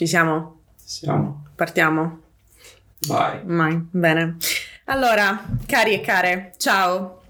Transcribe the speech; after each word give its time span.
Ci 0.00 0.06
siamo? 0.06 0.62
Siamo. 0.82 1.44
Partiamo? 1.54 2.20
Vai. 3.06 3.44
Mai. 3.44 3.86
Bene. 3.90 4.38
Allora, 4.86 5.44
cari 5.66 5.92
e 5.92 6.00
care, 6.00 6.54
ciao. 6.56 7.20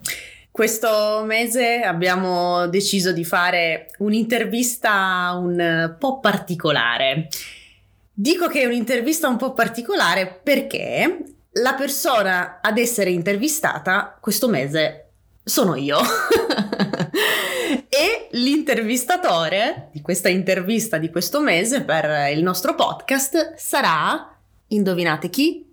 Questo 0.52 1.24
mese 1.26 1.80
abbiamo 1.80 2.68
deciso 2.68 3.10
di 3.10 3.24
fare 3.24 3.90
un'intervista 3.98 5.32
un 5.34 5.96
po' 5.98 6.20
particolare. 6.20 7.26
Dico 8.12 8.46
che 8.46 8.60
è 8.60 8.66
un'intervista 8.66 9.26
un 9.26 9.36
po' 9.36 9.52
particolare 9.52 10.40
perché 10.40 11.24
la 11.54 11.74
persona 11.74 12.60
ad 12.62 12.78
essere 12.78 13.10
intervistata 13.10 14.16
questo 14.20 14.48
mese 14.48 15.08
sono 15.42 15.74
io. 15.74 15.98
l'intervistatore 18.32 19.88
di 19.92 20.00
questa 20.00 20.28
intervista 20.28 20.98
di 20.98 21.10
questo 21.10 21.40
mese 21.40 21.82
per 21.82 22.32
il 22.32 22.42
nostro 22.42 22.74
podcast 22.74 23.54
sarà, 23.54 24.36
indovinate 24.68 25.30
chi? 25.30 25.66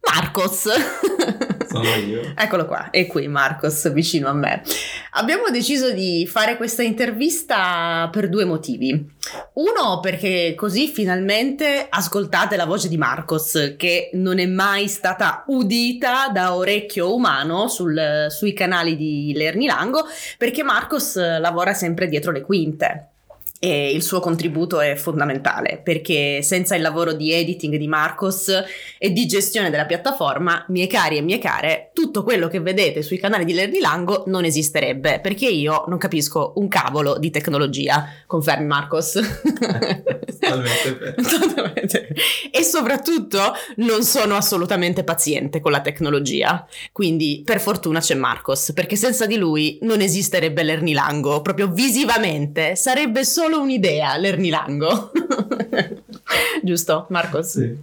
Marcos. 0.00 0.68
Sono 1.70 1.84
io. 1.94 2.32
Eccolo 2.34 2.66
qua, 2.66 2.90
è 2.90 3.06
qui 3.06 3.28
Marcos 3.28 3.92
vicino 3.92 4.28
a 4.28 4.32
me. 4.32 4.62
Abbiamo 5.12 5.50
deciso 5.50 5.92
di 5.92 6.26
fare 6.26 6.56
questa 6.56 6.82
intervista 6.82 8.08
per 8.10 8.28
due 8.28 8.44
motivi. 8.44 9.08
Uno 9.52 10.00
perché 10.00 10.54
così 10.56 10.88
finalmente 10.88 11.86
ascoltate 11.88 12.56
la 12.56 12.64
voce 12.64 12.88
di 12.88 12.96
Marcos 12.96 13.74
che 13.76 14.10
non 14.14 14.40
è 14.40 14.46
mai 14.46 14.88
stata 14.88 15.44
udita 15.46 16.28
da 16.32 16.56
orecchio 16.56 17.14
umano 17.14 17.68
sul, 17.68 18.26
sui 18.30 18.52
canali 18.52 18.96
di 18.96 19.32
Lernilango 19.36 20.06
perché 20.38 20.64
Marcos 20.64 21.14
lavora 21.16 21.72
sempre 21.72 22.08
dietro 22.08 22.32
le 22.32 22.40
quinte 22.40 23.10
e 23.62 23.90
il 23.90 24.02
suo 24.02 24.20
contributo 24.20 24.80
è 24.80 24.94
fondamentale 24.94 25.82
perché 25.84 26.40
senza 26.40 26.74
il 26.74 26.80
lavoro 26.80 27.12
di 27.12 27.30
editing 27.30 27.76
di 27.76 27.86
Marcos 27.86 28.50
e 28.96 29.12
di 29.12 29.26
gestione 29.26 29.68
della 29.68 29.84
piattaforma, 29.84 30.64
miei 30.68 30.86
cari 30.86 31.18
e 31.18 31.20
mie 31.20 31.38
care, 31.38 31.90
tutto 31.92 32.22
quello 32.22 32.48
che 32.48 32.58
vedete 32.58 33.02
sui 33.02 33.18
canali 33.18 33.44
di 33.44 33.52
Lernilango 33.52 34.24
non 34.28 34.44
esisterebbe 34.44 35.20
perché 35.20 35.46
io 35.46 35.84
non 35.88 35.98
capisco 35.98 36.54
un 36.56 36.68
cavolo 36.68 37.18
di 37.18 37.30
tecnologia. 37.30 38.08
Confermi 38.26 38.64
Marcos? 38.64 39.20
Totalmente. 40.40 41.14
Totalmente. 41.20 42.14
E 42.50 42.62
soprattutto 42.62 43.52
non 43.76 44.04
sono 44.04 44.36
assolutamente 44.36 45.04
paziente 45.04 45.60
con 45.60 45.72
la 45.72 45.82
tecnologia. 45.82 46.66
Quindi 46.92 47.42
per 47.44 47.60
fortuna 47.60 48.00
c'è 48.00 48.14
Marcos 48.14 48.72
perché 48.72 48.96
senza 48.96 49.26
di 49.26 49.36
lui 49.36 49.78
non 49.82 50.00
esisterebbe 50.00 50.62
Lernilango, 50.62 51.42
proprio 51.42 51.68
visivamente 51.68 52.74
sarebbe 52.74 53.22
solo 53.24 53.49
solo 53.50 53.62
un'idea, 53.62 54.16
l'Ernilango. 54.16 55.10
Giusto, 56.62 57.06
Marcos? 57.08 57.50
Sì, 57.50 57.76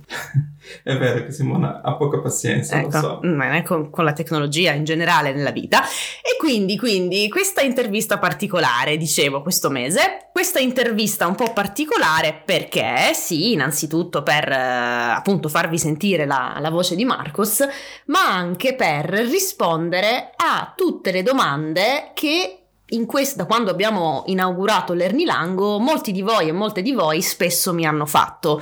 è 0.84 0.96
vero 0.98 1.26
che 1.26 1.32
Simona 1.32 1.82
ha 1.82 1.96
poca 1.96 2.20
pazienza, 2.20 2.78
ecco, 2.78 2.90
lo 2.92 3.00
so. 3.00 3.20
Mm, 3.26 3.64
con, 3.64 3.90
con, 3.90 4.06
la 4.06 4.14
tecnologia 4.14 4.72
in 4.72 4.86
generale 4.86 5.34
nella 5.34 5.52
vita. 5.52 5.84
E 5.84 6.38
quindi, 6.40 6.78
quindi, 6.78 7.28
questa 7.28 7.62
intervista 7.62 8.18
particolare, 8.18 8.96
dicevo, 8.96 9.42
questo 9.42 9.70
mese, 9.70 10.30
questa 10.32 10.60
intervista 10.60 11.28
un 11.28 11.36
po' 11.36 11.52
particolare 11.52 12.42
perché, 12.46 13.12
sì, 13.14 13.52
innanzitutto 13.52 14.24
per 14.24 14.50
eh, 14.50 14.56
appunto 14.56 15.50
farvi 15.50 15.78
sentire 15.78 16.26
la, 16.26 16.58
la 16.60 16.70
voce 16.70 16.96
di 16.96 17.04
Marcos, 17.04 17.68
ma 18.06 18.34
anche 18.34 18.76
per 18.76 19.10
rispondere 19.10 20.32
a 20.38 20.72
tutte 20.76 21.12
le 21.12 21.24
domande 21.24 22.12
che 22.14 22.67
in 22.90 23.06
questa, 23.06 23.46
quando 23.46 23.72
abbiamo 23.72 24.24
inaugurato 24.28 24.94
l'Ernilango, 24.94 25.80
molti 25.80 26.12
di 26.12 26.22
voi 26.22 26.48
e 26.48 26.54
molte 26.54 26.82
di 26.82 26.94
voi 26.94 27.22
spesso 27.22 27.74
mi 27.74 27.86
hanno 27.86 28.06
fatto 28.06 28.62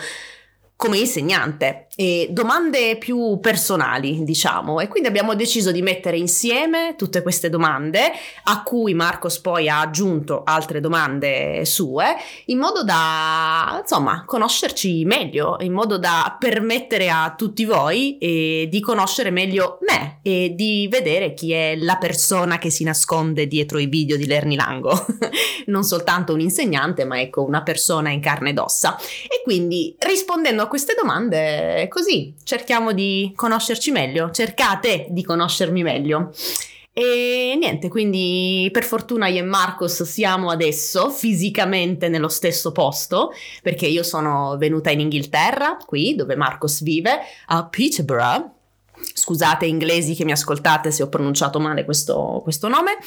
come 0.75 0.97
insegnante 0.97 1.84
e 1.95 2.27
domande 2.29 2.97
più 2.97 3.39
personali, 3.39 4.23
diciamo, 4.23 4.81
e 4.81 4.87
quindi 4.89 5.07
abbiamo 5.07 5.33
deciso 5.33 5.71
di 5.71 5.81
mettere 5.81 6.17
insieme 6.17 6.95
tutte 6.97 7.21
queste 7.21 7.49
domande 7.49 8.11
a 8.43 8.63
cui 8.63 8.93
Marcos 8.93 9.39
poi 9.39 9.69
ha 9.69 9.79
aggiunto 9.79 10.43
altre 10.43 10.81
domande 10.81 11.63
sue, 11.63 12.15
in 12.45 12.59
modo 12.59 12.83
da, 12.83 13.79
insomma, 13.81 14.23
conoscerci 14.25 15.05
meglio, 15.05 15.55
in 15.61 15.71
modo 15.71 15.97
da 15.97 16.35
permettere 16.37 17.09
a 17.09 17.33
tutti 17.37 17.63
voi 17.63 18.17
eh, 18.17 18.67
di 18.69 18.81
conoscere 18.81 19.29
meglio 19.29 19.79
me 19.87 20.19
e 20.21 20.53
di 20.53 20.87
vedere 20.91 21.33
chi 21.33 21.53
è 21.53 21.77
la 21.77 21.95
persona 21.95 22.57
che 22.57 22.69
si 22.69 22.83
nasconde 22.83 23.47
dietro 23.47 23.79
i 23.79 23.85
video 23.85 24.17
di 24.17 24.25
Lernilango, 24.25 25.05
non 25.67 25.83
soltanto 25.83 26.33
un 26.33 26.41
insegnante, 26.41 27.05
ma 27.05 27.21
ecco 27.21 27.43
una 27.43 27.63
persona 27.63 28.09
in 28.09 28.19
carne 28.19 28.49
ed 28.49 28.59
ossa. 28.59 28.97
E 28.97 29.41
quindi 29.43 29.95
rispondendo 29.99 30.61
a 30.61 30.67
queste 30.67 30.93
domande 30.97 31.84
così, 31.87 32.33
cerchiamo 32.43 32.91
di 32.91 33.31
conoscerci 33.35 33.91
meglio, 33.91 34.31
cercate 34.31 35.07
di 35.09 35.23
conoscermi 35.23 35.83
meglio. 35.83 36.31
E 36.97 37.57
niente, 37.59 37.89
quindi 37.89 38.69
per 38.71 38.85
fortuna 38.85 39.27
io 39.27 39.39
e 39.39 39.45
Marcos 39.45 40.03
siamo 40.03 40.49
adesso 40.49 41.09
fisicamente 41.09 42.07
nello 42.07 42.29
stesso 42.29 42.71
posto, 42.71 43.33
perché 43.61 43.85
io 43.85 44.01
sono 44.01 44.55
venuta 44.57 44.91
in 44.91 45.01
Inghilterra, 45.01 45.75
qui 45.85 46.15
dove 46.15 46.37
Marcos 46.37 46.81
vive, 46.83 47.19
a 47.47 47.65
Peterborough. 47.65 48.49
Scusate 49.13 49.65
inglesi 49.65 50.15
che 50.15 50.23
mi 50.23 50.31
ascoltate 50.31 50.89
se 50.89 51.03
ho 51.03 51.09
pronunciato 51.09 51.59
male 51.59 51.83
questo, 51.83 52.39
questo 52.41 52.69
nome. 52.69 52.97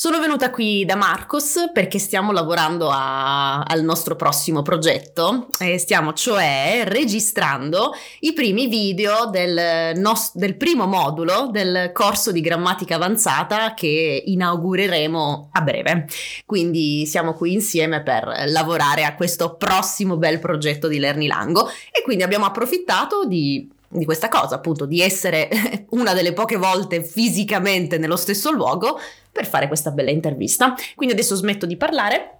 Sono 0.00 0.18
venuta 0.18 0.50
qui 0.50 0.86
da 0.86 0.96
Marcos 0.96 1.68
perché 1.74 1.98
stiamo 1.98 2.32
lavorando 2.32 2.88
a, 2.88 3.60
al 3.60 3.82
nostro 3.82 4.16
prossimo 4.16 4.62
progetto 4.62 5.48
e 5.58 5.76
stiamo 5.76 6.14
cioè 6.14 6.84
registrando 6.86 7.92
i 8.20 8.32
primi 8.32 8.66
video 8.66 9.26
del, 9.26 9.98
nos- 9.98 10.30
del 10.32 10.56
primo 10.56 10.86
modulo 10.86 11.50
del 11.52 11.90
corso 11.92 12.32
di 12.32 12.40
grammatica 12.40 12.94
avanzata 12.94 13.74
che 13.74 14.22
inaugureremo 14.24 15.50
a 15.52 15.60
breve. 15.60 16.06
Quindi 16.46 17.04
siamo 17.04 17.34
qui 17.34 17.52
insieme 17.52 18.02
per 18.02 18.44
lavorare 18.46 19.04
a 19.04 19.14
questo 19.14 19.56
prossimo 19.56 20.16
bel 20.16 20.38
progetto 20.38 20.88
di 20.88 20.98
Lernilango 20.98 21.68
e 21.92 22.00
quindi 22.02 22.22
abbiamo 22.22 22.46
approfittato 22.46 23.26
di 23.26 23.68
di 23.92 24.04
questa 24.04 24.28
cosa, 24.28 24.54
appunto, 24.54 24.86
di 24.86 25.00
essere 25.00 25.48
una 25.90 26.14
delle 26.14 26.32
poche 26.32 26.56
volte 26.56 27.02
fisicamente 27.02 27.98
nello 27.98 28.16
stesso 28.16 28.52
luogo 28.52 28.98
per 29.32 29.46
fare 29.46 29.66
questa 29.66 29.90
bella 29.90 30.10
intervista. 30.10 30.74
Quindi 30.94 31.14
adesso 31.14 31.34
smetto 31.34 31.66
di 31.66 31.76
parlare. 31.76 32.36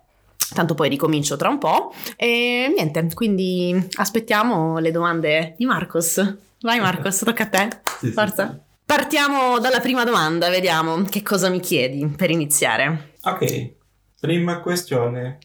Tanto 0.52 0.74
poi 0.74 0.88
ricomincio 0.88 1.36
tra 1.36 1.48
un 1.48 1.58
po'. 1.58 1.92
E 2.16 2.72
niente, 2.74 3.06
quindi 3.14 3.88
aspettiamo 3.94 4.78
le 4.78 4.90
domande 4.90 5.54
di 5.56 5.64
Marcos. 5.64 6.36
Vai 6.60 6.80
Marcos, 6.80 7.18
tocca 7.24 7.44
a 7.44 7.48
te. 7.48 7.68
Sì, 7.98 8.10
Forza. 8.10 8.46
sì, 8.46 8.52
sì. 8.52 8.60
Partiamo 8.84 9.60
dalla 9.60 9.78
prima 9.78 10.02
domanda, 10.02 10.48
vediamo 10.48 11.02
che 11.02 11.22
cosa 11.22 11.48
mi 11.48 11.60
chiedi 11.60 12.04
per 12.08 12.30
iniziare. 12.30 13.12
Ok, 13.22 13.74
prima 14.20 14.60
questione. 14.60 15.38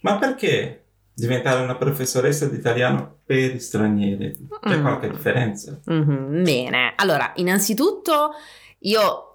Ma 0.00 0.18
perché 0.18 0.79
diventare 1.20 1.62
una 1.62 1.76
professoressa 1.76 2.46
di 2.46 2.56
italiano 2.56 3.18
per 3.24 3.60
stranieri? 3.60 4.48
C'è 4.62 4.76
Mm. 4.78 4.82
qualche 4.82 5.10
differenza? 5.10 5.78
Mhm, 5.84 6.42
bene, 6.42 6.92
allora, 6.96 7.32
innanzitutto 7.36 8.30
io 8.80 9.29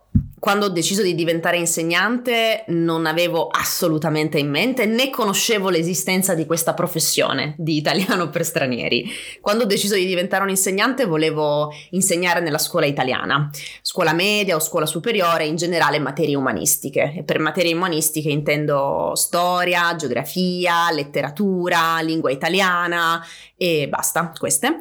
quando 0.45 0.67
ho 0.67 0.69
deciso 0.69 1.01
di 1.01 1.15
diventare 1.15 1.57
insegnante 1.57 2.65
non 2.67 3.07
avevo 3.07 3.47
assolutamente 3.47 4.37
in 4.37 4.47
mente 4.47 4.85
né 4.85 5.09
conoscevo 5.09 5.69
l'esistenza 5.69 6.35
di 6.35 6.45
questa 6.45 6.75
professione 6.75 7.55
di 7.57 7.77
italiano 7.77 8.29
per 8.29 8.45
stranieri. 8.45 9.09
Quando 9.41 9.63
ho 9.63 9.65
deciso 9.65 9.95
di 9.95 10.05
diventare 10.05 10.43
un 10.43 10.51
insegnante 10.51 11.05
volevo 11.05 11.73
insegnare 11.89 12.41
nella 12.41 12.59
scuola 12.59 12.85
italiana, 12.85 13.49
scuola 13.81 14.13
media 14.13 14.55
o 14.55 14.59
scuola 14.59 14.85
superiore, 14.85 15.47
in 15.47 15.55
generale 15.55 15.97
materie 15.97 16.35
umanistiche. 16.35 17.13
E 17.17 17.23
per 17.23 17.39
materie 17.39 17.73
umanistiche 17.73 18.29
intendo 18.29 19.13
storia, 19.15 19.95
geografia, 19.95 20.91
letteratura, 20.91 21.99
lingua 22.01 22.29
italiana 22.29 23.19
e 23.57 23.87
basta, 23.89 24.31
queste. 24.37 24.77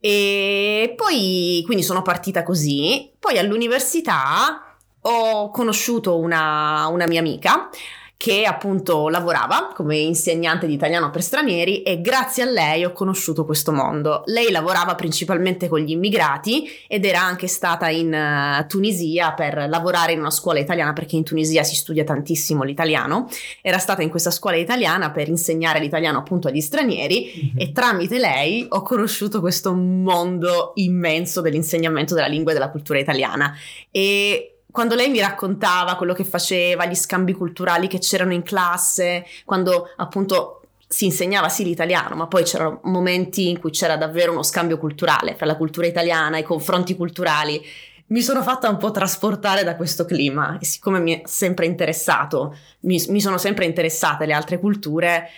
E 0.00 0.92
poi 0.94 1.62
quindi 1.64 1.82
sono 1.82 2.02
partita 2.02 2.42
così. 2.42 3.10
Poi 3.18 3.38
all'università 3.38 4.64
ho 5.10 5.50
conosciuto 5.50 6.18
una, 6.18 6.86
una 6.88 7.06
mia 7.06 7.20
amica 7.20 7.70
che 8.18 8.42
appunto 8.42 9.08
lavorava 9.08 9.70
come 9.72 9.96
insegnante 9.96 10.66
di 10.66 10.72
italiano 10.72 11.08
per 11.10 11.22
stranieri 11.22 11.82
e 11.82 12.00
grazie 12.00 12.42
a 12.42 12.46
lei 12.46 12.84
ho 12.84 12.90
conosciuto 12.90 13.44
questo 13.44 13.70
mondo. 13.70 14.24
Lei 14.26 14.50
lavorava 14.50 14.96
principalmente 14.96 15.68
con 15.68 15.78
gli 15.78 15.92
immigrati 15.92 16.68
ed 16.88 17.04
era 17.04 17.20
anche 17.20 17.46
stata 17.46 17.88
in 17.88 18.12
eh, 18.12 18.66
Tunisia 18.66 19.34
per 19.34 19.66
lavorare 19.68 20.12
in 20.12 20.18
una 20.18 20.32
scuola 20.32 20.58
italiana 20.58 20.92
perché 20.92 21.14
in 21.14 21.22
Tunisia 21.22 21.62
si 21.62 21.76
studia 21.76 22.02
tantissimo 22.02 22.64
l'italiano. 22.64 23.28
Era 23.62 23.78
stata 23.78 24.02
in 24.02 24.10
questa 24.10 24.32
scuola 24.32 24.56
italiana 24.56 25.12
per 25.12 25.28
insegnare 25.28 25.78
l'italiano 25.78 26.18
appunto 26.18 26.48
agli 26.48 26.60
stranieri 26.60 27.52
e 27.56 27.70
tramite 27.70 28.18
lei 28.18 28.66
ho 28.68 28.82
conosciuto 28.82 29.38
questo 29.38 29.72
mondo 29.72 30.72
immenso 30.74 31.40
dell'insegnamento 31.40 32.14
della 32.14 32.26
lingua 32.26 32.50
e 32.50 32.54
della 32.54 32.70
cultura 32.70 32.98
italiana 32.98 33.56
e 33.92 34.54
quando 34.78 34.94
lei 34.94 35.10
mi 35.10 35.18
raccontava 35.18 35.96
quello 35.96 36.14
che 36.14 36.22
faceva, 36.22 36.86
gli 36.86 36.94
scambi 36.94 37.32
culturali 37.32 37.88
che 37.88 37.98
c'erano 37.98 38.32
in 38.32 38.44
classe, 38.44 39.26
quando 39.44 39.90
appunto 39.96 40.60
si 40.86 41.04
insegnava 41.04 41.48
sì 41.48 41.64
l'italiano, 41.64 42.14
ma 42.14 42.28
poi 42.28 42.44
c'erano 42.44 42.78
momenti 42.84 43.48
in 43.48 43.58
cui 43.58 43.72
c'era 43.72 43.96
davvero 43.96 44.30
uno 44.30 44.44
scambio 44.44 44.78
culturale 44.78 45.34
fra 45.34 45.46
la 45.46 45.56
cultura 45.56 45.88
italiana, 45.88 46.38
i 46.38 46.44
confronti 46.44 46.94
culturali. 46.94 47.60
Mi 48.06 48.22
sono 48.22 48.40
fatta 48.44 48.68
un 48.68 48.76
po' 48.76 48.92
trasportare 48.92 49.64
da 49.64 49.74
questo 49.74 50.04
clima 50.04 50.58
e 50.60 50.64
siccome 50.64 51.00
mi 51.00 51.22
è 51.22 51.22
sempre 51.26 51.66
interessato, 51.66 52.56
mi, 52.82 53.04
mi 53.08 53.20
sono 53.20 53.36
sempre 53.36 53.64
interessate 53.64 54.26
le 54.26 54.32
altre 54.32 54.60
culture, 54.60 55.28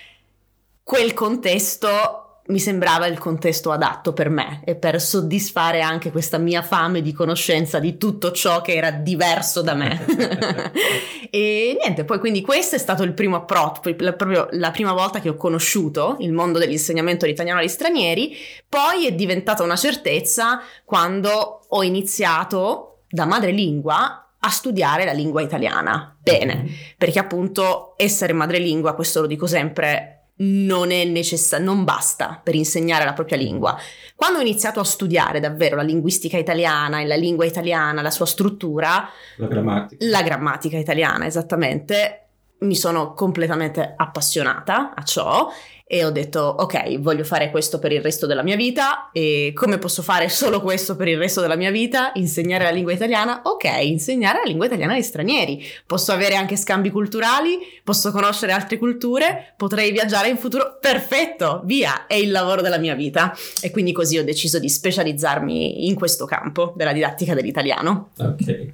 quel 0.83 1.15
contesto 1.15 2.20
mi 2.51 2.59
sembrava 2.59 3.07
il 3.07 3.19
contesto 3.19 3.71
adatto 3.71 4.13
per 4.13 4.29
me 4.29 4.61
e 4.65 4.75
per 4.75 5.01
soddisfare 5.01 5.81
anche 5.81 6.11
questa 6.11 6.39
mia 6.39 6.63
fame 6.63 7.01
di 7.01 7.13
conoscenza 7.13 7.79
di 7.79 7.97
tutto 7.97 8.33
ciò 8.33 8.61
che 8.61 8.75
era 8.75 8.91
diverso 8.91 9.63
da 9.63 9.75
me. 9.75 10.05
e 11.31 11.77
niente, 11.81 12.05
poi 12.05 12.19
quindi 12.19 12.43
questo 12.43 12.77
è 12.77 12.79
stato 12.79 13.03
il 13.03 13.15
primo 13.15 13.37
approccio, 13.37 13.81
proprio 13.81 14.49
la 14.53 14.71
prima 14.71 14.93
volta 14.93 15.21
che 15.21 15.29
ho 15.29 15.37
conosciuto 15.37 16.17
il 16.21 16.33
mondo 16.33 16.59
dell'insegnamento 16.59 17.25
di 17.25 17.33
italiano 17.33 17.61
agli 17.61 17.69
stranieri, 17.69 18.37
poi 18.69 19.07
è 19.07 19.13
diventata 19.13 19.63
una 19.63 19.77
certezza 19.77 20.61
quando 20.85 21.61
ho 21.69 21.83
iniziato 21.83 23.03
da 23.09 23.25
madrelingua 23.25 24.25
a 24.43 24.49
studiare 24.49 25.05
la 25.05 25.13
lingua 25.13 25.43
italiana. 25.43 26.17
Bene, 26.21 26.57
mm-hmm. 26.57 26.75
perché 26.97 27.19
appunto 27.19 27.95
essere 27.97 28.33
madrelingua, 28.33 28.95
questo 28.95 29.21
lo 29.21 29.27
dico 29.27 29.47
sempre, 29.47 30.20
non 30.43 30.91
è 30.91 31.05
necessario, 31.05 31.65
non 31.65 31.85
basta 31.85 32.41
per 32.43 32.55
insegnare 32.55 33.05
la 33.05 33.13
propria 33.13 33.37
lingua. 33.37 33.77
Quando 34.15 34.39
ho 34.39 34.43
iniziato 34.43 34.81
a 34.81 34.85
studiare 34.85 35.41
davvero 35.41 35.77
la 35.77 35.83
linguistica 35.83 36.39
italiana 36.39 37.01
e 37.01 37.07
la 37.07 37.17
lingua 37.17 37.45
italiana, 37.45 38.03
la 38.03 38.11
sua 38.11 38.27
struttura, 38.27 39.09
la 39.37 39.47
grammatica, 39.47 40.07
la 40.07 40.23
grammatica 40.23 40.79
italiana 40.79 41.27
esattamente, 41.27 42.25
mi 42.61 42.77
sono 42.77 43.15
completamente 43.15 43.95
appassionata 43.97 44.95
a 44.95 45.03
ciò 45.03 45.49
e 45.93 46.05
ho 46.05 46.13
detto 46.13 46.39
ok 46.39 47.01
voglio 47.01 47.25
fare 47.25 47.51
questo 47.51 47.81
per 47.81 47.91
il 47.91 48.01
resto 48.01 48.25
della 48.25 48.45
mia 48.45 48.55
vita. 48.55 49.11
E 49.11 49.51
come 49.57 49.79
posso 49.79 50.03
fare 50.03 50.29
solo 50.29 50.61
questo 50.61 50.95
per 50.95 51.09
il 51.09 51.19
resto 51.19 51.41
della 51.41 51.57
mia 51.57 51.73
vita? 51.73 52.13
Insegnare 52.15 52.63
la 52.63 52.71
lingua 52.71 52.93
italiana? 52.93 53.41
Ok 53.43 53.65
insegnare 53.83 54.39
la 54.39 54.45
lingua 54.45 54.67
italiana 54.67 54.95
agli 54.95 55.03
stranieri. 55.03 55.61
Posso 55.85 56.13
avere 56.13 56.37
anche 56.37 56.57
scambi 56.57 56.91
culturali? 56.91 57.59
Posso 57.83 58.13
conoscere 58.13 58.53
altre 58.53 58.79
culture? 58.79 59.53
Potrei 59.57 59.91
viaggiare 59.91 60.29
in 60.29 60.37
futuro? 60.37 60.79
Perfetto 60.81 61.63
via 61.65 62.07
è 62.07 62.15
il 62.15 62.31
lavoro 62.31 62.63
della 62.63 62.79
mia 62.79 62.95
vita. 62.95 63.35
E 63.61 63.73
quindi 63.73 63.91
così 63.91 64.17
ho 64.17 64.23
deciso 64.23 64.61
di 64.61 64.69
specializzarmi 64.69 65.89
in 65.89 65.97
questo 65.97 66.25
campo 66.25 66.73
della 66.77 66.93
didattica 66.93 67.35
dell'italiano. 67.35 68.11
Ok. 68.17 68.73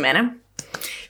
Bene. 0.00 0.40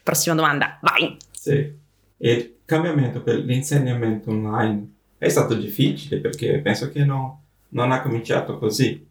Prossima 0.03 0.35
domanda 0.35 0.79
vai. 0.83 1.17
Sì. 1.31 1.79
Il 2.19 2.57
cambiamento 2.67 3.23
per 3.23 3.37
l'insegnamento 3.37 4.29
online 4.29 4.99
è 5.21 5.29
stato 5.29 5.53
difficile 5.53 6.19
perché 6.19 6.61
penso 6.61 6.91
che 6.91 7.05
no, 7.05 7.43
non 7.71 7.93
ha 7.93 8.01
cominciato 8.01 8.57
così. 8.57 9.07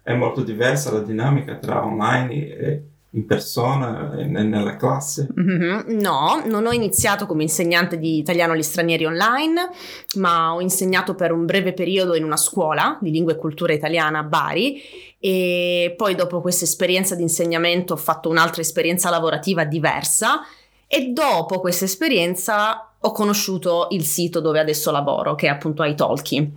È 0.00 0.14
molto 0.14 0.44
diversa 0.44 0.92
la 0.92 1.00
dinamica 1.00 1.56
tra 1.56 1.84
online 1.84 2.56
e 2.56 2.82
in 3.10 3.26
persona 3.26 4.16
e 4.16 4.26
nella 4.26 4.76
classe? 4.76 5.26
Mm-hmm. 5.36 5.98
No, 5.98 6.44
non 6.46 6.66
ho 6.66 6.70
iniziato 6.70 7.26
come 7.26 7.42
insegnante 7.42 7.98
di 7.98 8.18
italiano 8.18 8.52
agli 8.52 8.62
stranieri 8.62 9.06
online, 9.06 9.70
ma 10.18 10.54
ho 10.54 10.60
insegnato 10.60 11.16
per 11.16 11.32
un 11.32 11.44
breve 11.46 11.72
periodo 11.72 12.14
in 12.14 12.22
una 12.22 12.36
scuola 12.36 12.96
di 13.00 13.10
lingua 13.10 13.32
e 13.32 13.36
cultura 13.36 13.72
italiana 13.72 14.20
a 14.20 14.22
Bari 14.22 14.80
e 15.18 15.94
poi 15.96 16.14
dopo 16.14 16.40
questa 16.40 16.64
esperienza 16.64 17.16
di 17.16 17.22
insegnamento 17.22 17.94
ho 17.94 17.96
fatto 17.96 18.28
un'altra 18.28 18.60
esperienza 18.60 19.10
lavorativa 19.10 19.64
diversa 19.64 20.42
e 20.86 21.10
dopo 21.12 21.60
questa 21.60 21.84
esperienza 21.84 22.94
ho 22.98 23.12
conosciuto 23.12 23.88
il 23.90 24.04
sito 24.04 24.40
dove 24.40 24.60
adesso 24.60 24.90
lavoro, 24.90 25.34
che 25.34 25.46
è 25.46 25.50
appunto 25.50 25.84
iTalki. 25.84 26.52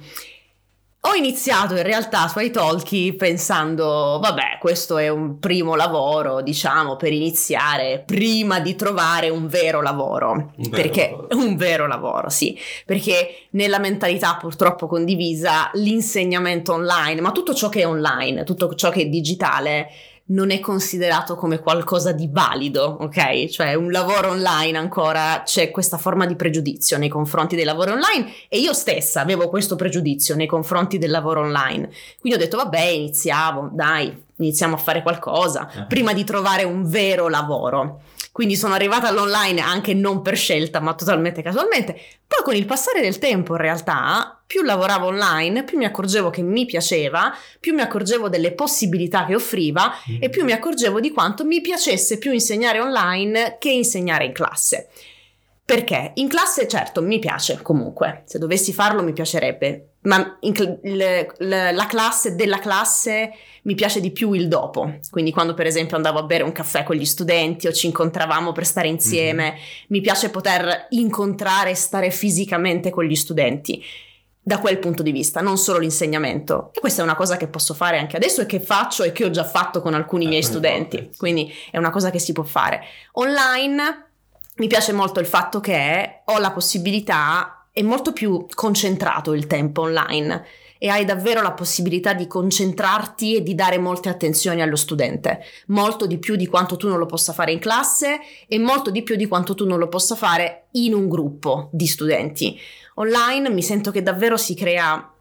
Ho 1.02 1.14
iniziato 1.14 1.76
in 1.76 1.84
realtà 1.84 2.28
su 2.28 2.40
iTalki 2.40 3.14
pensando, 3.16 4.20
vabbè, 4.22 4.58
questo 4.60 4.98
è 4.98 5.08
un 5.08 5.40
primo 5.40 5.76
lavoro, 5.76 6.42
diciamo, 6.42 6.98
per 6.98 7.14
iniziare, 7.14 8.04
prima 8.06 8.60
di 8.60 8.76
trovare 8.76 9.30
un 9.30 9.48
vero 9.48 9.82
lavoro. 9.82 10.32
Un 10.32 10.52
vero 10.58 10.70
perché 10.70 11.10
lavoro. 11.12 11.28
un 11.38 11.56
vero 11.56 11.88
lavoro, 11.88 12.30
sì, 12.30 12.58
perché 12.86 13.48
nella 13.52 13.80
mentalità 13.80 14.36
purtroppo 14.36 14.88
condivisa 14.88 15.70
l'insegnamento 15.76 16.74
online, 16.74 17.22
ma 17.22 17.32
tutto 17.32 17.54
ciò 17.54 17.70
che 17.70 17.82
è 17.82 17.88
online, 17.88 18.44
tutto 18.44 18.74
ciò 18.76 18.90
che 18.90 19.04
è 19.04 19.06
digitale 19.06 19.90
non 20.30 20.52
è 20.52 20.60
considerato 20.60 21.36
come 21.36 21.60
qualcosa 21.60 22.12
di 22.12 22.28
valido, 22.32 22.98
ok? 23.00 23.46
Cioè 23.46 23.76
un 23.76 23.92
lavoro 23.92 24.30
online 24.32 24.78
ancora 24.78 25.42
c'è 25.46 25.72
questa 25.72 25.98
forma 25.98 26.26
di 26.26 26.36
pregiudizio 26.36 26.98
nei 26.98 27.10
confronti 27.10 27.56
dei 27.56 27.64
lavori 27.64 27.92
online 27.92 28.32
e 28.50 28.60
io 28.60 28.74
stessa 28.74 29.22
avevo 29.22 29.48
questo 29.50 29.76
pregiudizio 29.76 30.36
nei 30.36 30.48
confronti 30.48 30.98
del 30.98 31.12
lavoro 31.12 31.42
online. 31.42 31.90
Quindi 32.20 32.38
ho 32.40 32.42
detto 32.42 32.58
vabbè, 32.58 32.80
iniziamo, 32.80 33.70
dai, 33.72 34.24
iniziamo 34.36 34.76
a 34.76 34.80
fare 34.80 35.02
qualcosa 35.02 35.70
Eh. 35.72 35.86
prima 35.86 36.12
di 36.14 36.24
trovare 36.24 36.64
un 36.64 36.88
vero 36.90 37.30
lavoro. 37.30 38.02
Quindi 38.38 38.56
sono 38.56 38.76
arrivata 38.76 39.08
all'online 39.08 39.62
anche 39.62 39.96
non 39.96 40.22
per 40.22 40.38
scelta, 40.38 40.80
ma 40.80 40.94
totalmente 40.94 41.42
casualmente. 41.42 41.94
Poi 42.28 42.44
con 42.44 42.54
il 42.54 42.68
passare 42.68 43.02
del 43.02 43.18
tempo, 43.18 43.54
in 43.54 43.62
realtà, 43.62 44.40
più 44.46 44.62
lavoravo 44.62 45.08
online, 45.08 45.64
più 45.64 45.76
mi 45.80 45.86
accorgevo 45.86 46.30
che 46.30 46.44
mi 46.44 46.68
piaceva, 46.68 47.36
più 47.60 47.74
mi 47.74 47.82
accorgevo 47.82 48.30
delle 48.30 48.52
possibilità 48.52 49.26
che 49.26 49.34
offriva 49.34 49.92
e 50.20 50.30
più 50.30 50.44
mi 50.44 50.52
accorgevo 50.52 51.00
di 51.00 51.10
quanto 51.10 51.46
mi 51.46 51.62
piacesse 51.62 52.20
più 52.20 52.32
insegnare 52.32 52.80
online 52.80 53.58
che 53.60 53.72
insegnare 53.72 54.26
in 54.26 54.34
classe. 54.34 54.90
Perché 55.68 56.12
in 56.14 56.30
classe, 56.30 56.66
certo, 56.66 57.02
mi 57.02 57.20
piace 57.20 57.62
comunque, 57.62 58.22
se 58.24 58.40
dovessi 58.40 58.72
farlo 58.72 59.04
mi 59.04 59.12
piacerebbe, 59.12 59.96
ma 60.04 60.38
cl- 60.40 60.80
l- 60.82 61.26
l- 61.40 61.76
la 61.76 61.86
classe 61.88 62.36
della 62.36 62.60
classe 62.60 63.34
mi 63.64 63.76
piace 63.76 64.00
di 64.00 64.12
più 64.12 64.32
il 64.32 64.48
dopo. 64.48 65.00
Quindi 65.10 65.34
quando 65.34 65.54
per 65.54 65.66
esempio 65.66 65.98
andavo 65.98 66.20
a 66.20 66.24
bere 66.24 66.44
un 66.44 66.54
caffè 66.54 66.84
con 66.84 66.96
gli 66.96 67.04
studenti 67.04 67.68
o 67.68 67.74
ci 67.74 67.88
incontravamo 67.88 68.54
per 68.54 68.66
stare 68.66 68.88
insieme, 68.88 69.56
mi 69.90 70.00
piace 70.00 70.30
poter 70.30 70.86
incontrare 70.92 71.72
e 71.72 71.76
stare 71.76 72.12
fisicamente 72.12 72.90
con 72.90 73.04
gli 73.04 73.16
studenti. 73.16 73.84
Da 74.42 74.60
quel 74.60 74.80
punto 74.80 75.04
di 75.04 75.12
vista, 75.12 75.42
non 75.42 75.58
solo 75.58 75.80
l'insegnamento. 75.80 76.72
E 76.74 76.80
questa 76.80 77.02
è 77.02 77.04
una 77.04 77.16
cosa 77.16 77.36
che 77.36 77.50
posso 77.50 77.74
fare 77.74 78.00
anche 78.00 78.16
adesso 78.16 78.40
e 78.40 78.46
che 78.46 78.62
faccio 78.62 79.04
e 79.04 79.12
che 79.12 79.26
ho 79.26 79.30
già 79.32 79.44
fatto 79.44 79.82
con 79.82 79.94
alcuni 79.94 80.24
Eh, 80.24 80.30
miei 80.30 80.44
studenti. 80.44 81.10
Quindi 81.18 81.54
è 81.70 81.78
una 81.78 81.90
cosa 81.90 82.10
che 82.10 82.20
si 82.20 82.32
può 82.32 82.44
fare. 82.44 82.82
Online 83.12 84.07
mi 84.58 84.68
piace 84.68 84.92
molto 84.92 85.20
il 85.20 85.26
fatto 85.26 85.60
che 85.60 86.22
ho 86.26 86.38
la 86.40 86.52
possibilità, 86.52 87.68
è 87.72 87.82
molto 87.82 88.12
più 88.12 88.46
concentrato 88.54 89.34
il 89.34 89.46
tempo 89.48 89.82
online 89.82 90.46
e 90.80 90.90
hai 90.90 91.06
davvero 91.06 91.42
la 91.42 91.54
possibilità 91.54 92.14
di 92.14 92.28
concentrarti 92.28 93.36
e 93.36 93.44
di 93.44 93.56
dare 93.56 93.78
molte 93.78 94.10
attenzioni 94.10 94.62
allo 94.62 94.76
studente, 94.76 95.42
molto 95.68 96.06
di 96.06 96.18
più 96.18 96.36
di 96.36 96.48
quanto 96.48 96.76
tu 96.78 96.88
non 96.88 96.98
lo 96.98 97.06
possa 97.06 97.34
fare 97.34 97.52
in 97.52 97.60
classe 97.60 98.20
e 98.48 98.60
molto 98.60 98.90
di 98.92 99.04
più 99.04 99.16
di 99.16 99.28
quanto 99.28 99.56
tu 99.56 99.66
non 99.66 99.80
lo 99.80 99.88
possa 99.88 100.16
fare 100.16 100.68
in 100.72 100.94
un 100.94 101.08
gruppo 101.08 101.70
di 101.72 101.88
studenti. 101.88 102.60
Online 102.96 103.50
mi 103.50 103.62
sento 103.64 103.92
che 103.92 104.04
davvero 104.04 104.38
si 104.38 104.56
crea 104.56 105.12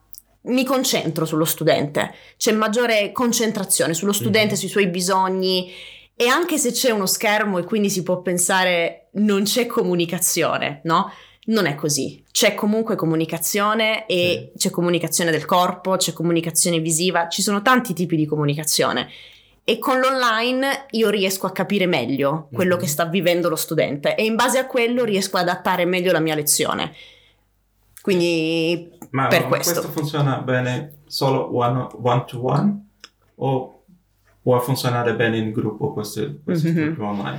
mi 0.49 0.65
concentro 0.65 1.25
sullo 1.25 1.45
studente, 1.45 2.15
c'è 2.37 2.53
maggiore 2.53 3.11
concentrazione 3.13 3.95
sullo 3.95 4.13
studente, 4.13 4.53
Mhm. 4.53 4.59
sui 4.61 4.69
suoi 4.69 4.87
bisogni 4.87 5.73
e 6.15 6.29
anche 6.29 6.57
se 6.57 6.71
c'è 6.71 6.91
uno 6.91 7.07
schermo 7.07 7.59
e 7.59 7.65
quindi 7.65 7.91
si 7.91 8.03
può 8.05 8.23
pensare 8.23 9.06
non 9.17 9.43
c'è 9.45 9.67
comunicazione, 9.67 10.81
no? 10.85 11.11
Non 11.49 11.67
è 11.67 11.75
così. 11.75 12.25
C'è 12.31 12.55
comunque 12.55 12.97
comunicazione 12.97 14.07
e 14.07 14.53
c'è 14.57 14.71
comunicazione 14.71 15.31
del 15.31 15.45
corpo, 15.45 15.97
c'è 15.97 16.13
comunicazione 16.13 16.81
visiva, 16.81 17.29
ci 17.29 17.41
sono 17.43 17.63
tanti 17.63 17.95
tipi 17.95 18.17
di 18.17 18.27
comunicazione. 18.27 19.09
E 19.63 19.79
con 19.79 19.99
l'online 20.01 20.87
io 20.91 21.09
riesco 21.11 21.47
a 21.47 21.53
capire 21.53 21.87
meglio 21.87 22.49
quello 22.53 22.75
Mhm. 22.75 22.81
che 22.81 22.87
sta 22.89 23.05
vivendo 23.05 23.49
lo 23.49 23.57
studente 23.57 24.15
e 24.15 24.25
in 24.25 24.35
base 24.37 24.59
a 24.59 24.67
quello 24.67 25.05
riesco 25.05 25.37
ad 25.39 25.49
adattare 25.49 25.85
meglio 25.85 26.13
la 26.13 26.21
mia 26.21 26.35
lezione. 26.35 26.93
Quindi 28.01 28.91
Ma, 29.11 29.27
per 29.27 29.43
ma 29.43 29.47
questo. 29.49 29.73
questo 29.81 29.91
funziona 29.93 30.37
bene 30.39 30.99
solo 31.07 31.57
one, 31.57 31.87
one 32.01 32.25
to 32.27 32.45
one 32.45 32.87
o 33.37 33.83
può 34.43 34.61
funzionare 34.61 35.15
bene 35.17 35.39
in 35.39 35.51
gruppo 35.51 35.93
questo, 35.93 36.37
questo 36.45 36.69
Mhm. 36.69 36.75
gruppo 36.85 37.05
online? 37.07 37.39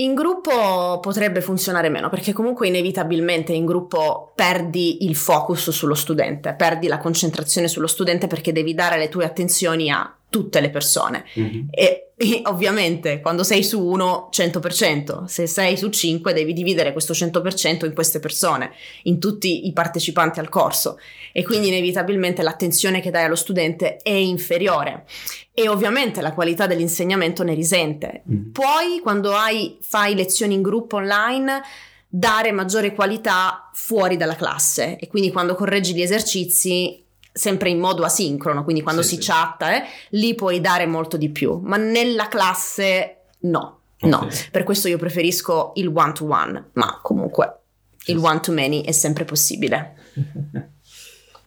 In 0.00 0.14
gruppo 0.14 1.00
potrebbe 1.00 1.40
funzionare 1.40 1.88
meno 1.88 2.08
perché 2.08 2.32
comunque 2.32 2.68
inevitabilmente 2.68 3.52
in 3.52 3.64
gruppo 3.64 4.32
perdi 4.36 5.04
il 5.06 5.16
focus 5.16 5.70
sullo 5.70 5.96
studente, 5.96 6.54
perdi 6.54 6.86
la 6.86 6.98
concentrazione 6.98 7.66
sullo 7.66 7.88
studente 7.88 8.28
perché 8.28 8.52
devi 8.52 8.74
dare 8.74 8.96
le 8.96 9.08
tue 9.08 9.24
attenzioni 9.24 9.90
a 9.90 10.17
tutte 10.28 10.60
le 10.60 10.70
persone. 10.70 11.24
Mhm. 11.34 11.68
E, 11.70 12.10
e 12.16 12.42
ovviamente 12.44 13.20
quando 13.20 13.42
sei 13.42 13.62
su 13.62 13.82
uno 13.82 14.28
100%, 14.32 15.24
se 15.24 15.46
sei 15.46 15.76
su 15.76 15.88
5 15.88 16.32
devi 16.32 16.52
dividere 16.52 16.92
questo 16.92 17.12
100% 17.12 17.86
in 17.86 17.94
queste 17.94 18.18
persone, 18.18 18.72
in 19.04 19.18
tutti 19.18 19.66
i 19.66 19.72
partecipanti 19.72 20.38
al 20.40 20.48
corso 20.48 20.98
e 21.32 21.44
quindi 21.44 21.68
inevitabilmente 21.68 22.42
l'attenzione 22.42 23.00
che 23.00 23.10
dai 23.10 23.24
allo 23.24 23.36
studente 23.36 23.96
è 23.98 24.10
inferiore 24.10 25.04
e 25.52 25.68
ovviamente 25.68 26.20
la 26.20 26.32
qualità 26.32 26.66
dell'insegnamento 26.66 27.42
ne 27.42 27.54
risente. 27.54 28.22
Mhm. 28.24 28.50
Poi 28.52 29.00
quando 29.02 29.32
hai, 29.34 29.78
fai 29.80 30.14
lezioni 30.14 30.54
in 30.54 30.62
gruppo 30.62 30.96
online 30.96 31.62
dare 32.10 32.52
maggiore 32.52 32.94
qualità 32.94 33.70
fuori 33.74 34.16
dalla 34.16 34.34
classe 34.34 34.96
e 34.98 35.06
quindi 35.08 35.30
quando 35.30 35.54
correggi 35.54 35.94
gli 35.94 36.00
esercizi 36.00 37.04
sempre 37.38 37.70
in 37.70 37.78
modo 37.78 38.04
asincrono, 38.04 38.64
quindi 38.64 38.82
quando 38.82 39.02
sì, 39.02 39.14
si 39.14 39.22
sì. 39.22 39.30
chatta, 39.30 39.76
eh, 39.76 39.86
lì 40.10 40.34
puoi 40.34 40.60
dare 40.60 40.86
molto 40.86 41.16
di 41.16 41.30
più, 41.30 41.60
ma 41.62 41.76
nella 41.76 42.26
classe 42.26 43.18
no, 43.40 43.80
okay. 43.96 44.10
no, 44.10 44.28
per 44.50 44.64
questo 44.64 44.88
io 44.88 44.98
preferisco 44.98 45.70
il 45.76 45.86
one 45.86 46.12
to 46.12 46.26
one, 46.26 46.70
ma 46.72 46.98
comunque 47.00 47.60
il 48.06 48.18
one 48.18 48.40
to 48.40 48.52
many 48.52 48.82
è 48.82 48.90
sempre 48.90 49.24
possibile. 49.24 49.94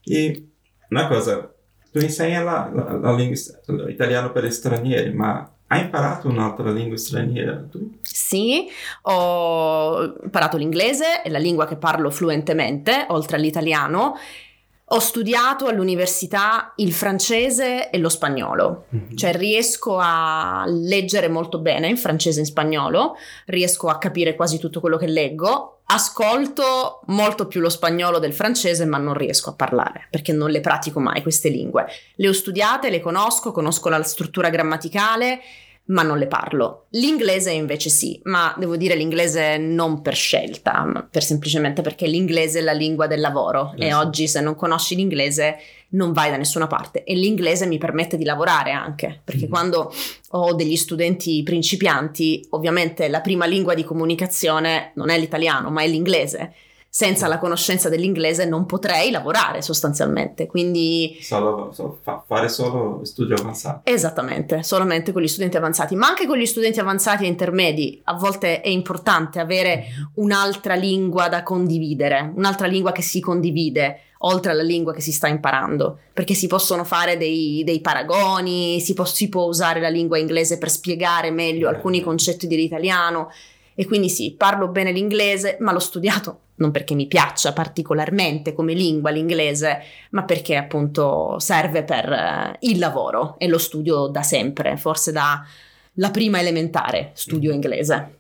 e 0.06 0.48
una 0.90 1.08
cosa, 1.08 1.54
tu 1.92 2.00
insegni 2.00 2.36
la, 2.36 2.72
la, 2.74 2.98
la 2.98 3.14
lingua 3.14 3.38
italiano 3.90 4.32
per 4.32 4.46
gli 4.46 4.52
stranieri, 4.52 5.12
ma 5.14 5.52
hai 5.68 5.82
imparato 5.82 6.30
un'altra 6.30 6.72
lingua 6.72 6.98
straniera 6.98 7.66
tu? 7.70 7.98
Sì, 8.02 8.66
ho 9.04 10.16
imparato 10.24 10.56
l'inglese, 10.56 11.22
è 11.22 11.30
la 11.30 11.38
lingua 11.38 11.66
che 11.66 11.76
parlo 11.76 12.10
fluentemente, 12.10 13.06
oltre 13.10 13.36
all'italiano. 13.36 14.16
Ho 14.94 15.00
studiato 15.00 15.68
all'università 15.68 16.74
il 16.76 16.92
francese 16.92 17.90
e 17.90 17.98
lo 17.98 18.10
spagnolo, 18.10 18.88
mm-hmm. 18.94 19.16
cioè 19.16 19.34
riesco 19.34 19.98
a 19.98 20.66
leggere 20.68 21.30
molto 21.30 21.60
bene 21.60 21.88
in 21.88 21.96
francese 21.96 22.40
e 22.40 22.42
in 22.42 22.46
spagnolo, 22.46 23.16
riesco 23.46 23.88
a 23.88 23.98
capire 23.98 24.36
quasi 24.36 24.60
tutto 24.60 24.82
quello 24.82 24.98
che 24.98 25.08
leggo, 25.08 25.84
ascolto 25.86 27.04
molto 27.06 27.48
più 27.48 27.62
lo 27.62 27.70
spagnolo 27.70 28.20
del 28.20 28.34
francese, 28.34 28.84
ma 28.84 28.98
non 28.98 29.14
riesco 29.14 29.52
a 29.52 29.54
parlare 29.54 30.08
perché 30.10 30.34
non 30.34 30.50
le 30.50 30.60
pratico 30.60 31.00
mai 31.00 31.22
queste 31.22 31.48
lingue. 31.48 31.86
Le 32.16 32.28
ho 32.28 32.34
studiate, 32.34 32.90
le 32.90 33.00
conosco, 33.00 33.54
conosco 33.54 33.88
la 33.88 34.04
struttura 34.04 34.50
grammaticale 34.50 35.40
ma 35.86 36.04
non 36.04 36.18
le 36.18 36.28
parlo. 36.28 36.86
L'inglese 36.92 37.52
invece 37.52 37.90
sì, 37.90 38.20
ma 38.24 38.56
devo 38.58 38.78
dire 38.78 38.96
l'inglese 38.96 39.58
non 39.58 40.02
per 40.02 40.16
scelta, 40.16 41.08
per 41.10 41.24
semplicemente 41.24 41.82
perché 41.82 42.08
l'inglese 42.08 42.60
è 42.60 42.62
la 42.62 42.72
lingua 42.72 43.08
del 43.08 43.20
lavoro 43.20 43.74
eh 43.78 43.88
e 43.88 43.94
oggi 43.94 44.28
se 44.28 44.42
non 44.42 44.56
conosci 44.56 44.96
l'inglese 44.96 45.58
non 45.90 46.14
vai 46.14 46.30
da 46.30 46.38
nessuna 46.38 46.68
parte 46.68 47.04
e 47.04 47.16
l'inglese 47.16 47.66
mi 47.66 47.78
permette 47.78 48.18
di 48.18 48.24
lavorare 48.24 48.72
anche, 48.72 49.20
perché 49.24 49.48
mm. 49.48 49.50
quando 49.50 49.92
ho 50.30 50.54
degli 50.54 50.78
studenti 50.78 51.44
principianti, 51.44 52.48
ovviamente 52.52 53.10
la 53.10 53.20
prima 53.20 53.46
lingua 53.46 53.74
di 53.74 53.84
comunicazione 53.84 54.92
non 54.96 55.10
è 55.10 55.20
l'italiano, 55.20 55.70
ma 55.70 55.82
è 55.82 55.88
l'inglese 55.88 56.54
senza 56.94 57.30
la 57.30 57.38
conoscenza 57.38 57.88
dell'inglese 57.88 58.44
non 58.44 58.66
potrei 58.66 59.12
lavorare 59.12 59.62
sostanzialmente. 59.62 60.46
Quindi 60.46 61.18
solo, 61.22 61.72
solo 61.72 62.00
fa, 62.04 62.22
fare 62.28 62.50
solo 62.50 63.00
studi 63.06 63.32
avanzati. 63.32 63.90
Esattamente, 63.90 64.62
solamente 64.62 65.14
con 65.14 65.22
gli 65.22 65.28
studenti 65.30 65.56
avanzati, 65.56 65.96
ma 65.96 66.08
anche 66.08 66.28
con 66.28 66.38
gli 66.38 66.46
studenti 66.46 66.82
avanzati 66.82 67.24
e 67.24 67.28
intermedi. 67.28 68.02
A 68.04 68.16
volte 68.16 68.60
è 68.60 68.68
importante 68.68 69.40
avere 69.40 69.86
un'altra 70.16 70.74
lingua 70.74 71.30
da 71.30 71.44
condividere, 71.44 72.34
un'altra 72.36 72.68
lingua 72.68 72.92
che 72.92 73.02
si 73.02 73.22
condivide 73.22 74.02
oltre 74.24 74.52
alla 74.52 74.62
lingua 74.62 74.94
che 74.94 75.02
si 75.02 75.14
sta 75.14 75.30
imparando, 75.30 75.98
perché 76.12 76.34
si 76.34 76.48
possono 76.48 76.84
fare 76.84 77.16
dei, 77.16 77.64
dei 77.64 77.80
paragoni, 77.80 78.82
si 78.82 78.94
può, 78.94 79.06
si 79.06 79.30
può 79.30 79.46
usare 79.46 79.80
la 79.80 79.88
lingua 79.88 80.18
inglese 80.18 80.58
per 80.58 80.70
spiegare 80.70 81.32
meglio 81.32 81.70
alcuni 81.70 82.02
concetti 82.02 82.48
dell'italiano. 82.48 83.32
E 83.76 83.86
quindi 83.86 84.10
sì, 84.10 84.36
parlo 84.38 84.68
bene 84.68 84.92
l'inglese, 84.92 85.56
ma 85.62 85.72
l'ho 85.72 85.80
studiato 85.80 86.40
non 86.62 86.72
perché 86.72 86.96
mi 86.96 87.08
piaccia 87.08 87.52
particolarmente 87.52 88.54
come 88.54 88.74
lingua 88.74 89.10
l'inglese, 89.10 89.82
ma 90.12 90.24
perché 90.24 90.56
appunto 90.56 91.38
serve 91.40 91.84
per 91.84 92.10
uh, 92.10 92.56
il 92.62 92.80
lavoro 92.80 93.36
e 93.38 93.48
lo 93.48 93.58
studio 93.58 94.08
da 94.08 94.22
sempre, 94.22 94.78
forse 94.78 95.12
da 95.12 95.44
la 95.96 96.12
prima 96.12 96.40
elementare 96.40 97.12
studio 97.14 97.52
mm. 97.52 97.54
inglese. 97.54 98.16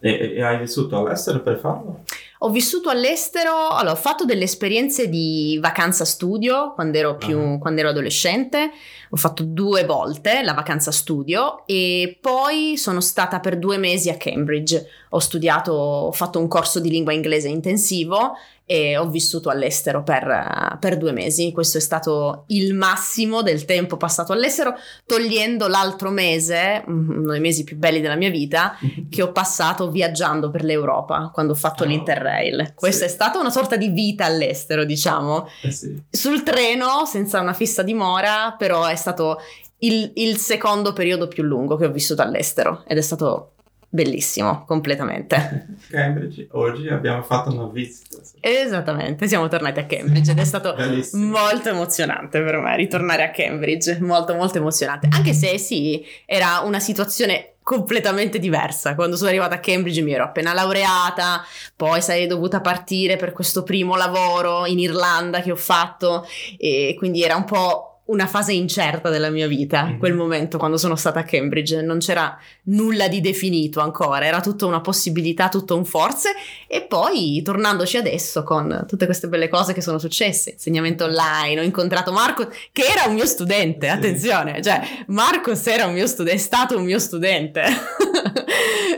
E, 0.00 0.34
e, 0.36 0.42
hai 0.42 0.58
vissuto 0.58 0.98
all'estero 0.98 1.40
per 1.40 1.58
farlo? 1.58 2.02
Ho 2.40 2.50
vissuto 2.50 2.90
all'estero, 2.90 3.68
allora, 3.68 3.92
ho 3.92 3.96
fatto 3.96 4.26
delle 4.26 4.44
esperienze 4.44 5.08
di 5.08 5.58
vacanza 5.62 6.04
studio 6.04 6.72
quando 6.74 6.98
ero, 6.98 7.16
più, 7.16 7.38
uh-huh. 7.38 7.58
quando 7.58 7.80
ero 7.80 7.88
adolescente, 7.88 8.70
ho 9.14 9.16
fatto 9.16 9.44
due 9.44 9.84
volte 9.84 10.42
la 10.42 10.54
vacanza 10.54 10.90
studio 10.90 11.64
e 11.66 12.18
poi 12.20 12.76
sono 12.76 13.00
stata 13.00 13.38
per 13.38 13.56
due 13.60 13.78
mesi 13.78 14.10
a 14.10 14.16
Cambridge. 14.16 14.88
Ho 15.10 15.20
studiato, 15.20 15.72
ho 15.72 16.10
fatto 16.10 16.40
un 16.40 16.48
corso 16.48 16.80
di 16.80 16.90
lingua 16.90 17.12
inglese 17.12 17.46
intensivo 17.46 18.32
e 18.66 18.96
ho 18.96 19.08
vissuto 19.08 19.50
all'estero 19.50 20.02
per, 20.02 20.78
per, 20.80 20.96
due 20.96 21.12
mesi. 21.12 21.52
Questo 21.52 21.78
è 21.78 21.80
stato 21.80 22.44
il 22.48 22.74
massimo 22.74 23.42
del 23.42 23.64
tempo 23.64 23.96
passato 23.96 24.32
all'estero, 24.32 24.74
togliendo 25.06 25.68
l'altro 25.68 26.10
mese, 26.10 26.82
uno 26.86 27.32
dei 27.32 27.40
mesi 27.40 27.64
più 27.64 27.76
belli 27.76 28.00
della 28.00 28.16
mia 28.16 28.30
vita, 28.30 28.76
che 29.10 29.22
ho 29.22 29.32
passato 29.32 29.90
viaggiando 29.90 30.50
per 30.50 30.64
l'Europa 30.64 31.30
quando 31.32 31.52
ho 31.52 31.56
fatto 31.56 31.82
oh, 31.82 31.86
l'Interrail. 31.86 32.72
Questa 32.74 33.06
sì. 33.06 33.10
è 33.10 33.14
stata 33.14 33.38
una 33.38 33.50
sorta 33.50 33.76
di 33.76 33.88
vita 33.88 34.24
all'estero, 34.24 34.84
diciamo. 34.84 35.48
Eh 35.62 35.70
sì. 35.70 36.02
Sul 36.08 36.42
treno, 36.42 37.04
senza 37.06 37.40
una 37.40 37.52
fissa 37.52 37.82
dimora, 37.82 38.54
però 38.56 38.86
è 38.86 38.96
stato 38.96 39.40
il, 39.78 40.10
il 40.14 40.36
secondo 40.38 40.92
periodo 40.92 41.28
più 41.28 41.42
lungo 41.42 41.76
che 41.76 41.84
ho 41.84 41.90
vissuto 41.90 42.22
all'estero 42.22 42.84
ed 42.86 42.96
è 42.96 43.02
stato 43.02 43.53
bellissimo, 43.94 44.64
completamente. 44.64 45.66
Cambridge, 45.88 46.48
oggi 46.50 46.88
abbiamo 46.88 47.22
fatto 47.22 47.52
una 47.52 47.68
visita. 47.68 48.18
Esattamente, 48.40 49.28
siamo 49.28 49.46
tornati 49.46 49.78
a 49.78 49.86
Cambridge 49.86 50.32
ed 50.32 50.38
è 50.40 50.44
stato 50.44 50.74
molto 51.12 51.68
emozionante 51.68 52.42
per 52.42 52.58
me 52.58 52.74
ritornare 52.76 53.22
a 53.22 53.30
Cambridge, 53.30 54.00
molto 54.00 54.34
molto 54.34 54.58
emozionante, 54.58 55.08
anche 55.12 55.32
se 55.32 55.58
sì, 55.58 56.04
era 56.26 56.58
una 56.64 56.80
situazione 56.80 57.50
completamente 57.62 58.40
diversa. 58.40 58.96
Quando 58.96 59.14
sono 59.14 59.28
arrivata 59.28 59.54
a 59.54 59.60
Cambridge 59.60 60.02
mi 60.02 60.12
ero 60.12 60.24
appena 60.24 60.52
laureata, 60.52 61.44
poi 61.76 62.02
sarei 62.02 62.26
dovuta 62.26 62.60
partire 62.60 63.16
per 63.16 63.32
questo 63.32 63.62
primo 63.62 63.94
lavoro 63.94 64.66
in 64.66 64.80
Irlanda 64.80 65.40
che 65.40 65.52
ho 65.52 65.56
fatto 65.56 66.26
e 66.58 66.96
quindi 66.98 67.22
era 67.22 67.36
un 67.36 67.44
po' 67.44 67.93
una 68.06 68.26
fase 68.26 68.52
incerta 68.52 69.08
della 69.08 69.30
mia 69.30 69.46
vita, 69.46 69.86
in 69.88 69.98
quel 69.98 70.12
momento 70.12 70.58
quando 70.58 70.76
sono 70.76 70.94
stata 70.94 71.20
a 71.20 71.22
Cambridge, 71.22 71.80
non 71.80 71.98
c'era 71.98 72.38
nulla 72.64 73.08
di 73.08 73.22
definito 73.22 73.80
ancora, 73.80 74.26
era 74.26 74.40
tutta 74.40 74.66
una 74.66 74.82
possibilità, 74.82 75.48
tutto 75.48 75.74
un 75.74 75.86
forze 75.86 76.32
e 76.66 76.82
poi 76.82 77.40
tornandoci 77.42 77.96
adesso 77.96 78.42
con 78.42 78.84
tutte 78.86 79.06
queste 79.06 79.28
belle 79.28 79.48
cose 79.48 79.72
che 79.72 79.80
sono 79.80 79.98
successe, 79.98 80.50
insegnamento 80.50 81.04
online, 81.04 81.60
ho 81.60 81.64
incontrato 81.64 82.12
Marco 82.12 82.48
che 82.72 82.82
era 82.82 83.08
un 83.08 83.14
mio 83.14 83.26
studente, 83.26 83.88
attenzione, 83.88 84.60
cioè 84.60 84.82
Marcos 85.06 85.66
era 85.66 85.86
un 85.86 85.94
mio 85.94 86.06
studente, 86.06 86.36
è 86.36 86.42
stato 86.42 86.76
un 86.76 86.84
mio 86.84 86.98
studente. 86.98 87.62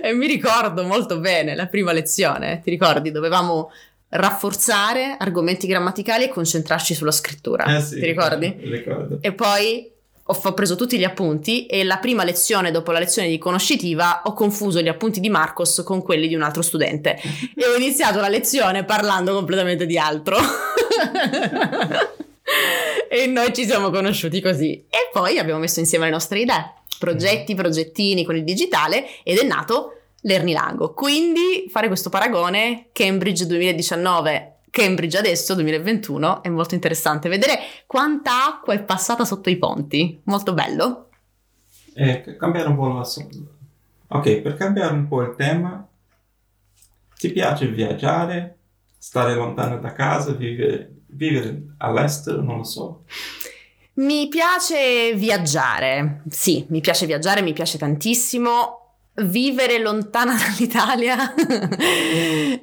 E 0.06 0.12
mi 0.12 0.28
ricordo 0.28 0.84
molto 0.84 1.18
bene 1.18 1.56
la 1.56 1.66
prima 1.66 1.90
lezione, 1.90 2.60
ti 2.62 2.70
ricordi, 2.70 3.10
dovevamo 3.10 3.72
rafforzare 4.10 5.16
argomenti 5.18 5.66
grammaticali 5.66 6.24
e 6.24 6.28
concentrarci 6.28 6.94
sulla 6.94 7.10
scrittura. 7.10 7.64
Eh 7.76 7.80
sì, 7.80 7.98
Ti 7.98 8.06
ricordi? 8.06 8.54
Ricordo. 8.60 9.18
E 9.20 9.32
poi 9.32 9.90
ho, 10.28 10.52
preso 10.54 10.74
tutti 10.74 10.98
gli 10.98 11.04
appunti 11.04 11.66
e 11.66 11.84
la 11.84 11.98
prima 11.98 12.24
lezione 12.24 12.72
dopo 12.72 12.90
la 12.90 12.98
lezione 12.98 13.28
di 13.28 13.38
conoscitiva 13.38 14.22
ho 14.24 14.32
confuso 14.32 14.80
gli 14.80 14.88
appunti 14.88 15.20
di 15.20 15.28
Marcos 15.28 15.82
con 15.84 16.02
quelli 16.02 16.26
di 16.26 16.34
un 16.34 16.42
altro 16.42 16.62
studente 16.62 17.16
e 17.54 17.66
ho 17.66 17.76
iniziato 17.76 18.18
la 18.20 18.28
lezione 18.28 18.84
parlando 18.84 19.32
completamente 19.34 19.86
di 19.86 19.96
altro. 19.98 20.36
e 23.08 23.26
noi 23.26 23.52
ci 23.52 23.64
siamo 23.64 23.90
conosciuti 23.90 24.40
così 24.40 24.84
e 24.88 25.10
poi 25.12 25.38
abbiamo 25.38 25.60
messo 25.60 25.78
insieme 25.78 26.06
le 26.06 26.10
nostre 26.12 26.40
idee, 26.40 26.74
progetti, 26.98 27.54
progettini 27.54 28.24
con 28.24 28.34
il 28.34 28.42
digitale 28.42 29.06
ed 29.22 29.38
è 29.38 29.44
nato 29.44 29.95
Lernilago. 30.22 30.94
Quindi 30.94 31.66
fare 31.68 31.86
questo 31.86 32.08
paragone 32.08 32.88
Cambridge 32.92 33.46
2019 33.46 34.56
Cambridge 34.76 35.16
adesso, 35.16 35.54
2021, 35.54 36.42
è 36.42 36.50
molto 36.50 36.74
interessante 36.74 37.30
vedere 37.30 37.60
quanta 37.86 38.46
acqua 38.46 38.74
è 38.74 38.82
passata 38.82 39.24
sotto 39.24 39.48
i 39.48 39.56
ponti. 39.56 40.20
Molto 40.24 40.52
bello. 40.52 41.08
Eh, 41.94 42.36
cambiare 42.38 42.68
un 42.68 42.76
po' 42.76 42.88
la 42.88 43.06
Ok, 44.08 44.40
per 44.42 44.54
cambiare 44.54 44.92
un 44.92 45.08
po' 45.08 45.22
il 45.22 45.34
tema, 45.34 45.88
ti 47.16 47.32
piace 47.32 47.68
viaggiare, 47.68 48.58
stare 48.98 49.34
lontano 49.34 49.78
da 49.78 49.94
casa, 49.94 50.32
vivere, 50.32 50.92
vivere 51.06 51.74
all'estero, 51.78 52.42
non 52.42 52.58
lo 52.58 52.64
so. 52.64 53.04
Mi 53.94 54.28
piace 54.28 55.14
viaggiare, 55.14 56.20
sì, 56.28 56.66
mi 56.68 56.82
piace 56.82 57.06
viaggiare, 57.06 57.40
mi 57.40 57.54
piace 57.54 57.78
tantissimo 57.78 58.85
Vivere 59.18 59.78
lontana 59.78 60.34
dall'Italia? 60.36 61.34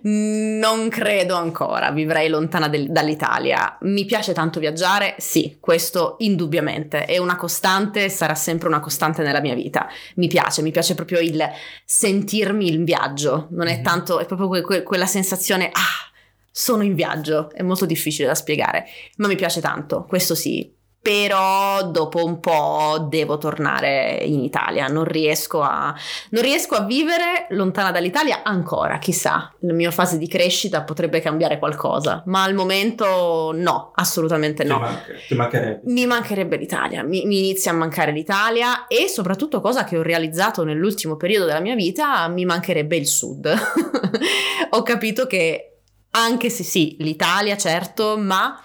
non 0.03 0.89
credo 0.89 1.35
ancora, 1.35 1.89
vivrei 1.91 2.29
lontana 2.29 2.67
del, 2.67 2.91
dall'Italia. 2.91 3.77
Mi 3.81 4.05
piace 4.05 4.33
tanto 4.33 4.59
viaggiare? 4.59 5.15
Sì, 5.17 5.57
questo 5.59 6.15
indubbiamente 6.19 7.05
è 7.05 7.17
una 7.17 7.35
costante, 7.35 8.07
sarà 8.09 8.35
sempre 8.35 8.67
una 8.67 8.79
costante 8.79 9.23
nella 9.23 9.41
mia 9.41 9.55
vita. 9.55 9.89
Mi 10.15 10.27
piace, 10.27 10.61
mi 10.61 10.71
piace 10.71 10.93
proprio 10.93 11.19
il 11.19 11.43
sentirmi 11.85 12.71
in 12.71 12.83
viaggio, 12.83 13.47
non 13.51 13.67
è 13.67 13.77
mhm. 13.77 13.83
tanto, 13.83 14.19
è 14.19 14.25
proprio 14.25 14.47
que- 14.47 14.61
que- 14.61 14.83
quella 14.83 15.07
sensazione, 15.07 15.69
ah, 15.71 16.11
sono 16.51 16.83
in 16.83 16.93
viaggio, 16.93 17.49
è 17.51 17.63
molto 17.63 17.87
difficile 17.87 18.27
da 18.27 18.35
spiegare, 18.35 18.85
ma 19.17 19.27
mi 19.27 19.35
piace 19.35 19.59
tanto, 19.59 20.05
questo 20.07 20.35
sì, 20.35 20.71
però 21.03 21.83
dopo 21.91 22.23
un 22.23 22.39
po' 22.39 23.05
devo 23.09 23.37
tornare 23.37 24.21
in 24.23 24.41
Italia, 24.41 24.87
non 24.87 25.03
riesco 25.03 25.61
a, 25.61 25.93
non 26.29 26.41
riesco 26.41 26.75
a 26.75 26.83
vivere 26.83 27.47
lontana 27.49 27.91
dall'Italia 27.91 28.41
ancora, 28.41 28.99
chissà, 28.99 29.53
la 29.59 29.73
mia 29.73 29.91
fase 29.91 30.17
di 30.17 30.29
crescita 30.29 30.83
potrebbe 30.83 31.19
cambiare 31.19 31.59
qualcosa, 31.59 32.23
ma 32.27 32.43
al 32.43 32.53
momento 32.53 33.51
no, 33.53 33.91
assolutamente 33.95 34.63
no. 34.63 34.75
Ti, 34.75 34.81
manca, 34.81 35.13
ti 35.27 35.35
mancherebbe. 35.35 35.81
Mi 35.91 36.05
mancherebbe 36.05 36.55
l'Italia, 36.55 37.03
mi, 37.03 37.25
mi, 37.25 37.39
inizia 37.39 37.71
a 37.71 37.75
mancare 37.75 38.13
l'Italia 38.13 38.87
e 38.87 39.09
soprattutto 39.09 39.59
cosa 39.59 39.83
che 39.83 39.97
ho 39.97 40.01
realizzato 40.03 40.63
nell'ultimo 40.63 41.17
periodo 41.17 41.47
della 41.47 41.59
mia 41.59 41.75
vita, 41.75 42.25
mi 42.29 42.45
mancherebbe 42.45 42.95
il 42.95 43.07
sud. 43.07 43.53
ho 44.71 44.83
capito 44.83 45.27
che 45.27 45.79
anche 46.11 46.49
se 46.49 46.63
sì, 46.63 46.95
l'Italia 46.99 47.57
certo, 47.57 48.17
ma 48.17 48.57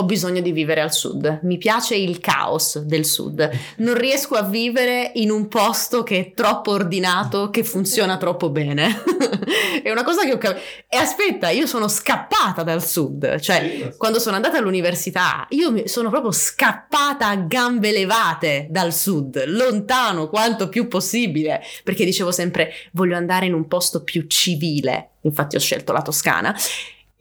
ho 0.00 0.04
bisogno 0.04 0.40
di 0.40 0.50
vivere 0.50 0.80
al 0.80 0.92
sud, 0.92 1.40
mi 1.42 1.58
piace 1.58 1.94
il 1.94 2.20
caos 2.20 2.78
del 2.78 3.04
sud, 3.04 3.50
non 3.76 3.94
riesco 3.94 4.34
a 4.34 4.42
vivere 4.42 5.12
in 5.16 5.30
un 5.30 5.46
posto 5.46 6.02
che 6.02 6.18
è 6.18 6.32
troppo 6.32 6.70
ordinato, 6.70 7.50
che 7.50 7.62
funziona 7.64 8.16
troppo 8.16 8.48
bene. 8.48 9.02
è 9.84 9.90
una 9.90 10.02
cosa 10.02 10.24
che 10.24 10.32
ho 10.32 10.38
capito. 10.38 10.62
E 10.88 10.96
aspetta, 10.96 11.50
io 11.50 11.66
sono 11.66 11.86
scappata 11.86 12.62
dal 12.62 12.82
sud, 12.82 13.38
cioè 13.40 13.94
quando 13.98 14.18
sono 14.18 14.36
andata 14.36 14.56
all'università, 14.56 15.46
io 15.50 15.86
sono 15.86 16.08
proprio 16.08 16.32
scappata 16.32 17.28
a 17.28 17.36
gambe 17.36 17.92
levate 17.92 18.68
dal 18.70 18.94
sud, 18.94 19.44
lontano 19.48 20.30
quanto 20.30 20.70
più 20.70 20.88
possibile, 20.88 21.62
perché 21.84 22.06
dicevo 22.06 22.32
sempre 22.32 22.72
voglio 22.92 23.16
andare 23.16 23.44
in 23.44 23.52
un 23.52 23.68
posto 23.68 24.02
più 24.02 24.26
civile, 24.26 25.10
infatti 25.20 25.56
ho 25.56 25.60
scelto 25.60 25.92
la 25.92 26.00
Toscana 26.00 26.56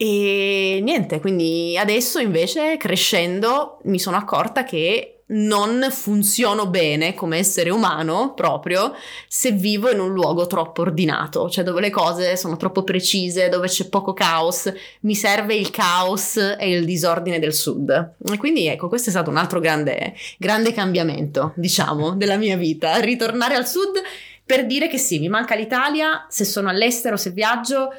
e 0.01 0.79
niente, 0.82 1.20
quindi 1.20 1.77
adesso 1.77 2.20
invece 2.20 2.77
crescendo 2.77 3.79
mi 3.84 4.00
sono 4.00 4.15
accorta 4.15 4.63
che 4.63 5.24
non 5.32 5.86
funziono 5.91 6.68
bene 6.68 7.13
come 7.13 7.38
essere 7.38 7.70
umano 7.70 8.34
proprio 8.34 8.94
se 9.27 9.51
vivo 9.51 9.91
in 9.91 10.00
un 10.00 10.13
luogo 10.13 10.48
troppo 10.48 10.84
ordinato, 10.84 11.50
cioè 11.50 11.65
dove 11.65 11.82
le 11.82 11.89
cose 11.89 12.38
sono 12.38 12.56
troppo 12.56 12.86
precise, 12.86 13.50
dove 13.50 13.68
c'è 13.68 13.89
poco 13.89 14.13
caos, 14.13 14.72
mi 15.01 15.15
serve 15.15 15.56
il 15.56 15.70
caos 15.70 16.38
e 16.38 16.72
il 16.72 16.86
disordine 16.86 17.38
del 17.38 17.53
sud. 17.53 18.13
E 18.32 18.38
quindi 18.38 18.68
ecco, 18.68 18.88
questo 18.88 19.10
è 19.10 19.12
stato 19.12 19.29
un 19.29 19.36
altro 19.36 19.60
grande, 19.60 20.13
grande 20.38 20.72
cambiamento, 20.72 21.51
diciamo, 21.58 22.12
della 22.12 22.38
mia 22.38 22.56
vita, 22.56 22.96
ritornare 23.01 23.56
al 23.56 23.68
sud 23.68 24.01
per 24.46 24.65
dire 24.65 24.88
che 24.88 24.98
sì, 24.98 25.20
mi 25.20 25.27
manca 25.27 25.56
l'Italia, 25.56 26.25
se 26.29 26.46
sono 26.46 26.70
all'estero, 26.70 27.18
se 27.18 27.32
viaggio 27.32 27.89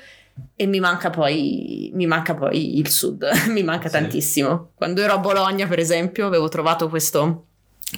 e 0.54 0.66
mi 0.66 0.80
manca 0.80 1.10
poi, 1.10 1.90
mi 1.94 2.06
manca 2.06 2.34
poi 2.34 2.78
il 2.78 2.88
sud, 2.88 3.26
mi 3.48 3.62
manca 3.62 3.88
sì. 3.88 3.94
tantissimo. 3.94 4.72
Quando 4.74 5.00
ero 5.00 5.14
a 5.14 5.18
Bologna, 5.18 5.66
per 5.66 5.78
esempio, 5.78 6.26
avevo 6.26 6.48
trovato 6.48 6.88
questo 6.88 7.46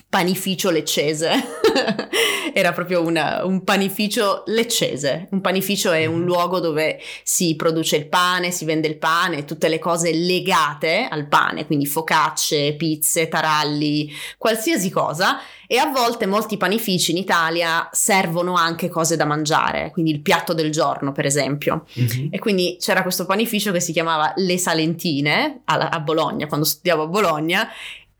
panificio 0.08 0.70
leccese. 0.70 1.30
Era 2.54 2.72
proprio 2.72 3.02
una, 3.02 3.44
un 3.44 3.64
panificio 3.64 4.42
leccese. 4.46 5.28
Un 5.30 5.40
panificio 5.40 5.90
è 5.90 6.06
un 6.06 6.18
mm-hmm. 6.18 6.24
luogo 6.26 6.60
dove 6.60 7.00
si 7.22 7.56
produce 7.56 7.96
il 7.96 8.06
pane, 8.08 8.50
si 8.50 8.64
vende 8.64 8.88
il 8.88 8.98
pane, 8.98 9.44
tutte 9.44 9.68
le 9.68 9.78
cose 9.78 10.12
legate 10.12 11.08
al 11.10 11.26
pane, 11.28 11.66
quindi 11.66 11.86
focacce, 11.86 12.74
pizze, 12.74 13.28
taralli, 13.28 14.10
qualsiasi 14.38 14.90
cosa. 14.90 15.40
E 15.66 15.78
a 15.78 15.86
volte 15.86 16.26
molti 16.26 16.58
panifici 16.58 17.12
in 17.12 17.16
Italia 17.16 17.88
servono 17.92 18.54
anche 18.54 18.90
cose 18.90 19.16
da 19.16 19.24
mangiare, 19.24 19.90
quindi 19.90 20.10
il 20.10 20.20
piatto 20.20 20.52
del 20.52 20.70
giorno, 20.70 21.12
per 21.12 21.24
esempio. 21.24 21.86
Mm-hmm. 21.98 22.26
E 22.30 22.38
quindi 22.38 22.76
c'era 22.78 23.00
questo 23.00 23.24
panificio 23.24 23.72
che 23.72 23.80
si 23.80 23.92
chiamava 23.92 24.34
Le 24.36 24.58
Salentine 24.58 25.62
a, 25.64 25.88
a 25.88 26.00
Bologna, 26.00 26.46
quando 26.46 26.66
studiavo 26.66 27.04
a 27.04 27.06
Bologna, 27.06 27.68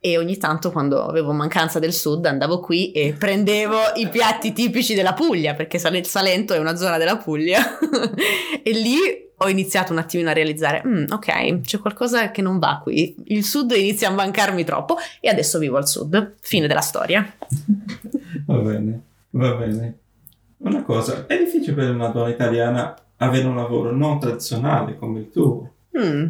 e 0.05 0.19
ogni 0.19 0.37
tanto 0.37 0.73
quando 0.73 1.07
avevo 1.07 1.31
mancanza 1.31 1.79
del 1.79 1.93
sud 1.93 2.27
andavo 2.27 2.59
qui 2.59 2.91
e 2.91 3.15
prendevo 3.17 3.77
i 3.95 4.09
piatti 4.09 4.53
tipici 4.53 4.95
della 4.95 5.13
Puglia, 5.13 5.55
perché 5.55 5.79
Salento 5.79 6.55
è 6.55 6.59
una 6.59 6.75
zona 6.75 6.99
della 6.99 7.19
Puglia 7.19 7.79
e 8.65 8.71
lì 8.73 8.97
ho 9.37 9.49
iniziato 9.49 9.93
un 9.93 9.99
attimino 9.99 10.31
a 10.31 10.33
realizzare, 10.33 10.83
mm, 10.85 11.05
ok, 11.09 11.61
c'è 11.61 11.79
qualcosa 11.79 12.33
che 12.33 12.43
non 12.43 12.59
va 12.59 12.81
qui, 12.83 13.15
il 13.27 13.45
sud 13.45 13.71
inizia 13.77 14.09
a 14.09 14.13
mancarmi 14.13 14.65
troppo 14.65 14.97
e 15.21 15.29
adesso 15.29 15.61
vivo 15.61 15.77
al 15.77 15.87
sud, 15.87 16.35
fine 16.41 16.67
della 16.67 16.81
storia. 16.81 17.25
Va 18.47 18.57
bene, 18.57 19.01
va 19.31 19.55
bene. 19.55 19.99
Una 20.59 20.83
cosa, 20.83 21.27
è 21.27 21.39
difficile 21.39 21.75
per 21.75 21.91
una 21.91 22.09
donna 22.09 22.29
italiana 22.29 22.97
avere 23.19 23.47
un 23.47 23.55
lavoro 23.55 23.93
non 23.93 24.19
tradizionale 24.19 24.97
come 24.97 25.21
il 25.21 25.31
tuo? 25.31 25.71
Mm. 25.97 26.27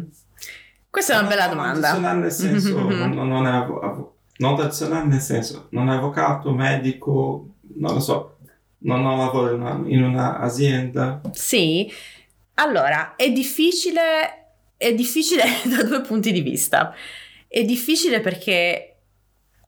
Questa 0.93 1.15
è 1.15 1.17
una 1.17 1.27
bella 1.27 1.47
domanda. 1.47 1.97
Non 1.97 2.19
nel 2.19 2.31
senso, 2.31 2.77
non, 2.87 3.27
non, 3.27 3.47
è 3.47 3.49
av- 3.49 4.09
non 4.37 4.55
tradizionale 4.55 5.07
nel 5.07 5.21
senso, 5.21 5.65
non 5.71 5.89
è 5.89 5.95
avvocato, 5.95 6.51
medico, 6.51 7.55
non 7.77 7.95
lo 7.95 7.99
so, 7.99 8.37
non 8.81 9.03
ho 9.03 9.17
lavoro 9.17 9.55
in, 9.87 10.03
un'azienda. 10.03 11.21
Sì, 11.31 11.91
allora 12.53 13.15
è 13.15 13.31
difficile, 13.31 14.49
è 14.77 14.93
difficile 14.93 15.43
da 15.65 15.81
due 15.81 16.01
punti 16.01 16.31
di 16.31 16.41
vista. 16.41 16.93
È 17.47 17.63
difficile 17.63 18.19
perché 18.19 18.97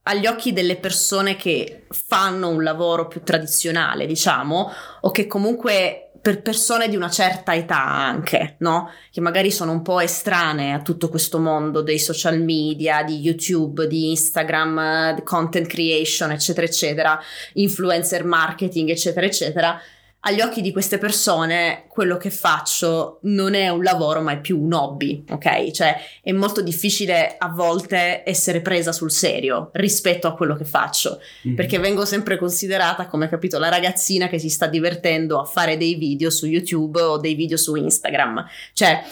agli 0.03 0.27
occhi 0.27 0.53
delle 0.53 0.75
persone 0.75 1.35
che 1.37 1.87
fanno 1.89 2.49
un 2.49 2.61
lavoro 2.61 3.07
più 3.07 3.23
tradizionale, 3.23 4.05
diciamo, 4.05 4.71
o 5.01 5.09
che 5.09 5.25
comunque 5.25 6.04
per 6.25 6.41
persone 6.41 6.89
di 6.89 6.95
una 6.95 7.11
certa 7.11 7.53
età 7.53 7.85
anche, 7.85 8.55
no? 8.61 8.89
Che 9.11 9.21
magari 9.21 9.51
sono 9.51 9.71
un 9.71 9.83
po' 9.83 9.99
estranee 9.99 10.71
a 10.71 10.81
tutto 10.81 11.07
questo 11.07 11.37
mondo 11.37 11.83
dei 11.83 11.99
social 11.99 12.41
media, 12.41 13.03
di 13.03 13.19
YouTube, 13.19 13.85
di 13.85 14.09
Instagram, 14.09 15.13
di 15.13 15.21
content 15.21 15.67
creation, 15.67 16.31
eccetera, 16.31 16.65
eccetera, 16.65 17.21
influencer 17.53 18.23
marketing, 18.23 18.89
eccetera, 18.89 19.27
eccetera 19.27 19.79
agli 20.27 20.41
occhi 20.41 20.61
di 20.61 20.71
queste 20.71 20.97
persone 20.97 21.85
quello 21.87 22.17
che 22.17 22.31
faccio 22.31 23.19
non 23.23 23.53
è 23.53 23.69
un 23.69 23.83
lavoro 23.83 24.21
ma 24.21 24.31
è 24.31 24.41
più 24.41 24.59
un 24.59 24.73
hobby, 24.73 25.23
ok? 25.29 25.69
Cioè 25.69 25.95
è 26.21 26.31
molto 26.31 26.61
difficile 26.61 27.35
a 27.37 27.49
volte 27.49 28.23
essere 28.25 28.61
presa 28.61 28.91
sul 28.91 29.11
serio 29.11 29.69
rispetto 29.73 30.27
a 30.27 30.33
quello 30.33 30.55
che 30.55 30.65
faccio, 30.65 31.19
mm-hmm. 31.45 31.55
perché 31.55 31.77
vengo 31.77 32.05
sempre 32.05 32.37
considerata, 32.37 33.05
come 33.05 33.29
capito, 33.29 33.59
la 33.59 33.69
ragazzina 33.69 34.27
che 34.27 34.39
si 34.39 34.49
sta 34.49 34.65
divertendo 34.65 35.39
a 35.39 35.45
fare 35.45 35.77
dei 35.77 35.93
video 35.93 36.31
su 36.31 36.47
YouTube 36.47 36.99
o 37.01 37.17
dei 37.17 37.35
video 37.35 37.57
su 37.57 37.75
Instagram. 37.75 38.45
Cioè 38.73 39.03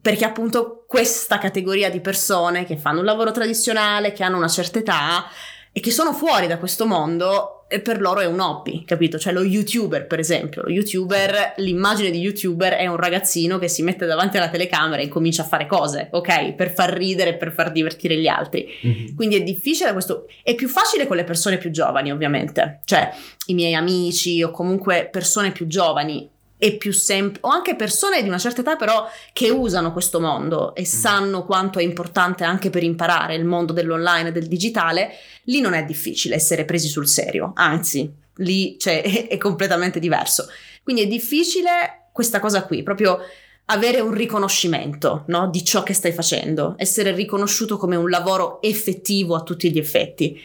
perché 0.00 0.24
appunto 0.24 0.84
questa 0.86 1.38
categoria 1.38 1.90
di 1.90 2.00
persone 2.00 2.64
che 2.64 2.76
fanno 2.76 3.00
un 3.00 3.04
lavoro 3.04 3.30
tradizionale, 3.30 4.12
che 4.12 4.24
hanno 4.24 4.36
una 4.36 4.48
certa 4.48 4.78
età 4.80 5.26
e 5.72 5.80
che 5.80 5.90
sono 5.90 6.12
fuori 6.12 6.46
da 6.46 6.58
questo 6.58 6.86
mondo 6.86 7.55
per 7.82 8.00
loro 8.00 8.20
è 8.20 8.26
un 8.26 8.38
hobby, 8.38 8.84
capito? 8.84 9.18
Cioè 9.18 9.32
lo 9.32 9.42
youtuber, 9.42 10.06
per 10.06 10.20
esempio, 10.20 10.62
lo 10.62 10.70
youtuber, 10.70 11.54
l'immagine 11.56 12.10
di 12.10 12.20
youtuber 12.20 12.74
è 12.74 12.86
un 12.86 12.96
ragazzino 12.96 13.58
che 13.58 13.66
si 13.66 13.82
mette 13.82 14.06
davanti 14.06 14.36
alla 14.36 14.48
telecamera 14.48 15.02
e 15.02 15.08
comincia 15.08 15.42
a 15.42 15.46
fare 15.46 15.66
cose, 15.66 16.08
ok? 16.12 16.52
Per 16.52 16.70
far 16.70 16.92
ridere, 16.92 17.34
per 17.34 17.52
far 17.52 17.72
divertire 17.72 18.16
gli 18.18 18.28
altri. 18.28 18.68
Mm-hmm. 18.86 19.16
Quindi 19.16 19.36
è 19.36 19.42
difficile 19.42 19.92
questo, 19.92 20.28
è 20.44 20.54
più 20.54 20.68
facile 20.68 21.08
con 21.08 21.16
le 21.16 21.24
persone 21.24 21.58
più 21.58 21.70
giovani, 21.70 22.12
ovviamente, 22.12 22.82
cioè 22.84 23.10
i 23.46 23.54
miei 23.54 23.74
amici 23.74 24.42
o 24.44 24.50
comunque 24.52 25.08
persone 25.10 25.50
più 25.50 25.66
giovani 25.66 26.30
e 26.58 26.76
più 26.76 26.92
semplice, 26.92 27.46
o 27.46 27.50
anche 27.50 27.76
persone 27.76 28.22
di 28.22 28.28
una 28.28 28.38
certa 28.38 28.62
età 28.62 28.76
però 28.76 29.08
che 29.32 29.50
usano 29.50 29.92
questo 29.92 30.20
mondo 30.20 30.74
e 30.74 30.82
mm. 30.82 30.84
sanno 30.84 31.44
quanto 31.44 31.78
è 31.78 31.82
importante 31.82 32.44
anche 32.44 32.70
per 32.70 32.82
imparare 32.82 33.34
il 33.34 33.44
mondo 33.44 33.72
dell'online 33.72 34.28
e 34.28 34.32
del 34.32 34.46
digitale, 34.46 35.10
lì 35.44 35.60
non 35.60 35.74
è 35.74 35.84
difficile 35.84 36.34
essere 36.34 36.64
presi 36.64 36.88
sul 36.88 37.08
serio, 37.08 37.52
anzi, 37.54 38.10
lì 38.36 38.78
cioè, 38.78 39.02
è, 39.04 39.28
è 39.28 39.36
completamente 39.36 39.98
diverso. 39.98 40.48
Quindi 40.82 41.02
è 41.02 41.06
difficile 41.06 42.08
questa 42.12 42.40
cosa 42.40 42.64
qui, 42.64 42.82
proprio 42.82 43.18
avere 43.66 44.00
un 44.00 44.12
riconoscimento 44.12 45.24
no, 45.26 45.48
di 45.48 45.64
ciò 45.64 45.82
che 45.82 45.92
stai 45.92 46.12
facendo, 46.12 46.74
essere 46.76 47.12
riconosciuto 47.12 47.76
come 47.76 47.96
un 47.96 48.08
lavoro 48.08 48.60
effettivo 48.62 49.34
a 49.34 49.42
tutti 49.42 49.70
gli 49.70 49.78
effetti. 49.78 50.40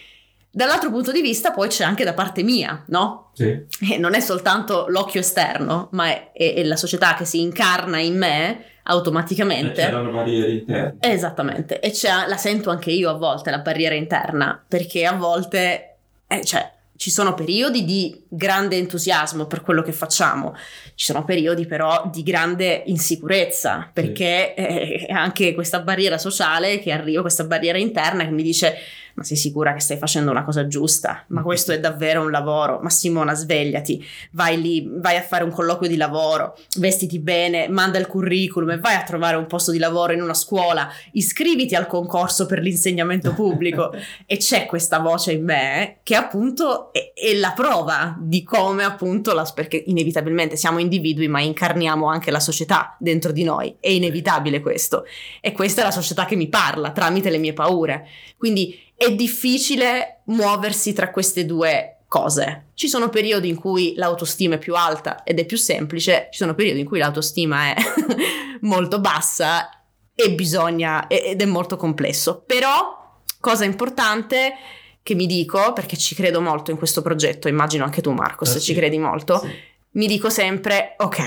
Dall'altro 0.54 0.92
punto 0.92 1.14
di 1.14 1.22
vista 1.22 1.52
poi 1.52 1.70
c'è 1.70 1.86
anche 1.86 2.04
da 2.04 2.14
parte 2.14 2.44
mia, 2.44 2.84
no? 2.88 3.32
Sì. 3.34 3.46
E 3.90 3.98
non 3.98 4.14
è 4.14 4.20
soltanto 4.20 4.86
l'occhio 4.90 5.22
esterno, 5.22 5.88
ma 5.92 6.08
è, 6.08 6.32
è, 6.34 6.56
è 6.56 6.64
la 6.64 6.76
società 6.76 7.14
che 7.14 7.24
si 7.24 7.40
incarna 7.40 8.00
in 8.00 8.18
me 8.18 8.66
automaticamente. 8.84 9.82
E 9.82 9.86
c'erano 9.86 10.12
barriere 10.12 10.52
interne. 10.52 10.98
Esattamente, 11.00 11.80
e 11.80 11.94
la 12.28 12.36
sento 12.36 12.70
anche 12.70 12.92
io 12.92 13.10
a 13.10 13.14
volte 13.14 13.50
la 13.50 13.60
barriera 13.60 13.96
interna, 13.96 14.62
perché 14.68 15.06
a 15.06 15.14
volte, 15.14 15.96
eh, 16.28 16.44
cioè, 16.44 16.70
ci 16.98 17.10
sono 17.10 17.34
periodi 17.34 17.86
di 17.86 18.26
grande 18.28 18.76
entusiasmo 18.76 19.46
per 19.46 19.62
quello 19.62 19.82
che 19.82 19.92
facciamo, 19.92 20.54
ci 20.94 21.06
sono 21.06 21.24
periodi 21.24 21.66
però 21.66 22.10
di 22.12 22.22
grande 22.24 22.84
insicurezza, 22.88 23.90
perché 23.92 24.54
sì. 24.56 24.62
Eh, 24.62 25.06
è 25.08 25.14
anche 25.14 25.54
questa 25.54 25.80
barriera 25.80 26.18
sociale 26.18 26.80
che 26.80 26.92
arriva, 26.92 27.22
questa 27.22 27.46
barriera 27.46 27.78
interna 27.78 28.24
che 28.24 28.32
mi 28.32 28.44
dice 28.44 28.76
ma 29.16 29.24
sei 29.24 29.38
sicura 29.38 29.74
che 29.74 29.80
stai 29.80 29.98
facendo 29.98 30.32
una 30.32 30.44
cosa 30.44 30.68
giusta? 30.68 31.24
Ma 31.28 31.42
questo 31.42 31.72
è 31.72 31.80
davvero 31.80 32.22
un 32.22 32.32
lavoro? 32.32 32.80
Ma 32.82 32.90
Simona, 32.90 33.34
svegliati, 33.34 34.04
vai 34.32 34.62
lì, 34.62 34.90
vai 34.90 35.18
a 35.18 35.22
fare 35.22 35.44
un 35.44 35.52
colloquio 35.52 35.90
di 35.90 35.98
lavoro, 35.98 36.58
vestiti 36.78 37.20
bene, 37.20 37.68
manda 37.68 37.98
il 37.98 38.08
curriculum 38.08 38.72
e 38.72 38.80
vai 38.80 38.96
a 38.96 39.04
trovare 39.04 39.38
un 39.38 39.48
posto 39.48 39.72
di 39.72 39.78
lavoro 39.78 40.14
in 40.14 40.22
una 40.22 40.34
scuola, 40.34 40.90
iscriviti 41.14 41.76
al 41.76 41.88
concorso 41.88 42.46
per 42.46 42.60
l'insegnamento 42.60 43.34
pubblico. 43.34 43.94
e 44.26 44.38
c'è 44.38 44.66
questa 44.66 45.00
voce 45.00 45.34
in 45.34 45.44
me 45.44 45.98
che 46.04 46.16
appunto 46.16 46.92
è, 46.94 47.12
è 47.14 47.34
la 47.36 47.52
prova 47.56 48.16
di 48.20 48.44
come 48.44 48.84
appunto, 48.84 49.34
la, 49.34 49.50
perché 49.54 49.84
inevitabilmente 49.88 50.56
siamo 50.56 50.80
individui 50.80 51.28
ma 51.28 51.42
incarniamo 51.42 52.08
anche 52.08 52.32
la 52.32 52.40
società 52.40 52.96
dentro 53.00 53.32
di 53.32 53.44
noi, 53.44 53.76
è 53.80 53.90
inevitabile 53.90 54.62
questo. 54.62 55.06
E 55.40 55.52
questa 55.52 55.82
è 55.82 55.84
la 55.84 55.92
società 55.92 56.26
che 56.26 56.36
mi 56.36 56.48
parla 56.48 56.92
tramite 56.92 57.30
le 57.30 57.38
mie 57.38 57.54
paure. 57.54 58.08
Quindi 58.38 58.78
è 59.02 59.16
difficile 59.16 60.22
muoversi 60.26 60.94
tra 60.94 61.10
queste 61.10 61.48
due 61.48 62.02
cose. 62.08 62.68
Ci 62.76 62.88
sono 62.88 63.10
periodi 63.10 63.50
in 63.50 63.56
cui 63.56 63.96
l'autostima 63.96 64.56
è 64.56 64.60
più 64.60 64.76
alta 64.76 65.24
ed 65.24 65.40
è 65.40 65.46
più 65.46 65.58
semplice, 65.58 66.28
ci 66.30 66.38
sono 66.38 66.54
periodi 66.54 66.82
in 66.82 66.86
cui 66.86 67.00
l'autostima 67.00 67.74
è 67.74 67.76
molto 68.62 69.00
bassa 69.00 69.72
e 70.14 70.36
bisogna 70.36 71.08
ed 71.08 71.42
è 71.42 71.46
molto 71.46 71.78
complesso. 71.78 72.44
Però 72.46 73.20
cosa 73.40 73.66
importante 73.66 74.54
che 75.02 75.16
mi 75.16 75.26
dico, 75.26 75.74
perché 75.74 75.98
ci 75.98 76.14
credo 76.14 76.40
molto 76.40 76.70
in 76.70 76.78
questo 76.78 77.02
progetto, 77.02 77.48
immagino 77.48 77.84
anche 77.84 78.02
tu 78.02 78.12
Marco, 78.12 78.46
se 78.46 78.58
eh 78.58 78.60
sì. 78.60 78.66
ci 78.68 78.74
credi 78.76 79.00
molto, 79.00 79.40
sì. 79.40 79.50
mi 79.94 80.06
dico 80.06 80.30
sempre, 80.30 80.94
ok, 81.00 81.22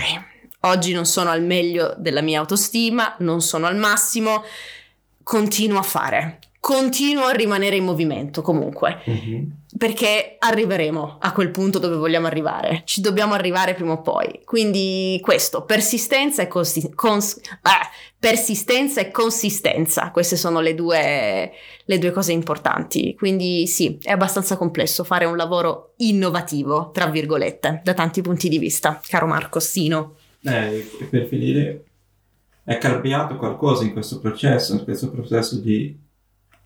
oggi 0.60 0.92
non 0.92 1.06
sono 1.06 1.30
al 1.30 1.42
meglio 1.42 1.92
della 1.98 2.22
mia 2.22 2.38
autostima, 2.38 3.16
non 3.18 3.40
sono 3.40 3.66
al 3.66 3.74
massimo, 3.74 4.44
continuo 5.24 5.80
a 5.80 5.82
fare 5.82 6.38
continuo 6.64 7.24
a 7.24 7.32
rimanere 7.32 7.76
in 7.76 7.84
movimento 7.84 8.40
comunque, 8.40 9.02
mm-hmm. 9.06 9.44
perché 9.76 10.36
arriveremo 10.38 11.18
a 11.20 11.32
quel 11.32 11.50
punto 11.50 11.78
dove 11.78 11.96
vogliamo 11.96 12.26
arrivare, 12.26 12.84
ci 12.86 13.02
dobbiamo 13.02 13.34
arrivare 13.34 13.74
prima 13.74 13.92
o 13.92 14.00
poi. 14.00 14.40
Quindi 14.46 15.18
questo, 15.20 15.66
persistenza 15.66 16.40
e, 16.40 16.48
consi- 16.48 16.94
cons- 16.94 17.38
ah, 17.60 17.86
persistenza 18.18 19.02
e 19.02 19.10
consistenza, 19.10 20.10
queste 20.10 20.36
sono 20.36 20.60
le 20.60 20.74
due, 20.74 21.52
le 21.84 21.98
due 21.98 22.12
cose 22.12 22.32
importanti. 22.32 23.14
Quindi 23.14 23.66
sì, 23.66 23.98
è 24.00 24.12
abbastanza 24.12 24.56
complesso 24.56 25.04
fare 25.04 25.26
un 25.26 25.36
lavoro 25.36 25.92
innovativo, 25.98 26.92
tra 26.94 27.08
virgolette, 27.08 27.82
da 27.84 27.92
tanti 27.92 28.22
punti 28.22 28.48
di 28.48 28.56
vista, 28.56 29.02
caro 29.06 29.26
Marco 29.26 29.60
Sino. 29.60 30.14
Eh, 30.42 30.90
per 31.10 31.26
finire, 31.26 31.84
è 32.64 32.78
cambiato 32.78 33.36
qualcosa 33.36 33.84
in 33.84 33.92
questo 33.92 34.18
processo, 34.18 34.72
in 34.72 34.84
questo 34.84 35.10
processo 35.10 35.58
di 35.58 36.00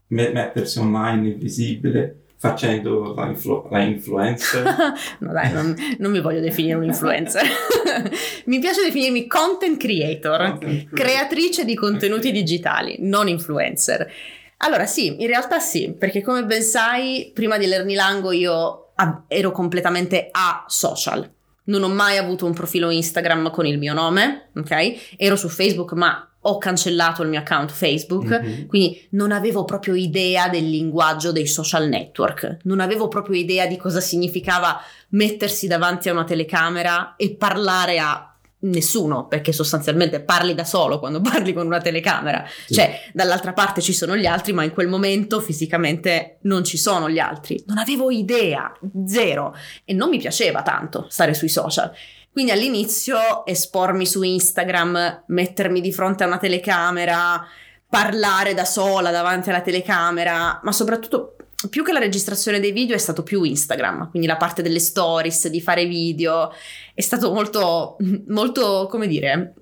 mettersi 0.08 0.78
online 0.78 1.28
invisibile 1.28 2.22
facendo 2.38 3.14
la, 3.14 3.26
influ- 3.26 3.68
la 3.70 3.82
influencer. 3.82 4.64
no 5.18 5.32
dai, 5.32 5.52
non, 5.52 5.74
non, 5.98 6.12
mi 6.12 6.20
voglio 6.20 6.40
definire 6.40 6.76
un 6.76 6.84
influencer. 6.84 7.42
mi 8.46 8.60
piace 8.60 8.82
definirmi 8.84 9.26
content 9.26 9.76
creator, 9.76 10.50
content 10.50 10.88
creatrice 10.92 11.64
di 11.64 11.74
contenuti 11.74 12.30
digitali, 12.30 12.96
non 13.00 13.28
influencer. 13.28 14.10
Allora 14.58 14.86
sì, 14.86 15.20
in 15.20 15.26
realtà 15.26 15.58
sì, 15.58 15.94
perché 15.96 16.22
come 16.22 16.44
ben 16.44 16.62
sai, 16.62 17.30
prima 17.34 17.58
di 17.58 17.66
Lernilango 17.66 18.32
io 18.32 18.92
ero 19.26 19.50
completamente 19.50 20.28
a 20.30 20.64
social. 20.68 21.28
Non 21.64 21.82
ho 21.82 21.88
mai 21.88 22.16
avuto 22.16 22.46
un 22.46 22.54
profilo 22.54 22.90
Instagram 22.90 23.50
con 23.50 23.66
il 23.66 23.78
mio 23.78 23.92
nome, 23.92 24.50
ok? 24.56 25.16
Ero 25.16 25.36
su 25.36 25.48
Facebook, 25.48 25.92
ma 25.92 26.28
ho 26.48 26.58
cancellato 26.58 27.22
il 27.22 27.28
mio 27.28 27.40
account 27.40 27.70
Facebook, 27.70 28.28
mm-hmm. 28.28 28.66
quindi 28.66 29.06
non 29.10 29.32
avevo 29.32 29.64
proprio 29.64 29.94
idea 29.94 30.48
del 30.48 30.68
linguaggio 30.68 31.30
dei 31.30 31.46
social 31.46 31.88
network, 31.88 32.58
non 32.62 32.80
avevo 32.80 33.08
proprio 33.08 33.36
idea 33.36 33.66
di 33.66 33.76
cosa 33.76 34.00
significava 34.00 34.80
mettersi 35.10 35.66
davanti 35.66 36.08
a 36.08 36.12
una 36.12 36.24
telecamera 36.24 37.14
e 37.16 37.34
parlare 37.36 37.98
a 37.98 38.32
nessuno, 38.60 39.26
perché 39.28 39.52
sostanzialmente 39.52 40.20
parli 40.20 40.54
da 40.54 40.64
solo 40.64 40.98
quando 40.98 41.20
parli 41.22 41.52
con 41.52 41.66
una 41.66 41.80
telecamera, 41.80 42.44
sì. 42.66 42.74
cioè 42.74 43.10
dall'altra 43.12 43.52
parte 43.52 43.80
ci 43.80 43.92
sono 43.92 44.16
gli 44.16 44.26
altri, 44.26 44.52
ma 44.52 44.64
in 44.64 44.72
quel 44.72 44.88
momento 44.88 45.40
fisicamente 45.40 46.38
non 46.42 46.64
ci 46.64 46.78
sono 46.78 47.10
gli 47.10 47.18
altri. 47.18 47.62
Non 47.66 47.78
avevo 47.78 48.10
idea, 48.10 48.72
zero, 49.06 49.54
e 49.84 49.92
non 49.92 50.08
mi 50.08 50.18
piaceva 50.18 50.62
tanto 50.62 51.06
stare 51.08 51.34
sui 51.34 51.48
social. 51.48 51.92
Quindi 52.30 52.52
all'inizio 52.52 53.44
espormi 53.44 54.06
su 54.06 54.22
Instagram, 54.22 55.24
mettermi 55.28 55.80
di 55.80 55.92
fronte 55.92 56.24
a 56.24 56.26
una 56.26 56.38
telecamera, 56.38 57.44
parlare 57.88 58.54
da 58.54 58.64
sola 58.64 59.10
davanti 59.10 59.50
alla 59.50 59.62
telecamera, 59.62 60.60
ma 60.62 60.72
soprattutto 60.72 61.36
più 61.70 61.82
che 61.82 61.92
la 61.92 61.98
registrazione 61.98 62.60
dei 62.60 62.70
video 62.70 62.94
è 62.94 62.98
stato 62.98 63.24
più 63.24 63.42
Instagram, 63.42 64.10
quindi 64.10 64.28
la 64.28 64.36
parte 64.36 64.62
delle 64.62 64.78
stories, 64.78 65.48
di 65.48 65.60
fare 65.60 65.86
video, 65.86 66.52
è 66.94 67.00
stato 67.00 67.32
molto, 67.32 67.96
molto, 68.28 68.86
come 68.88 69.08
dire, 69.08 69.54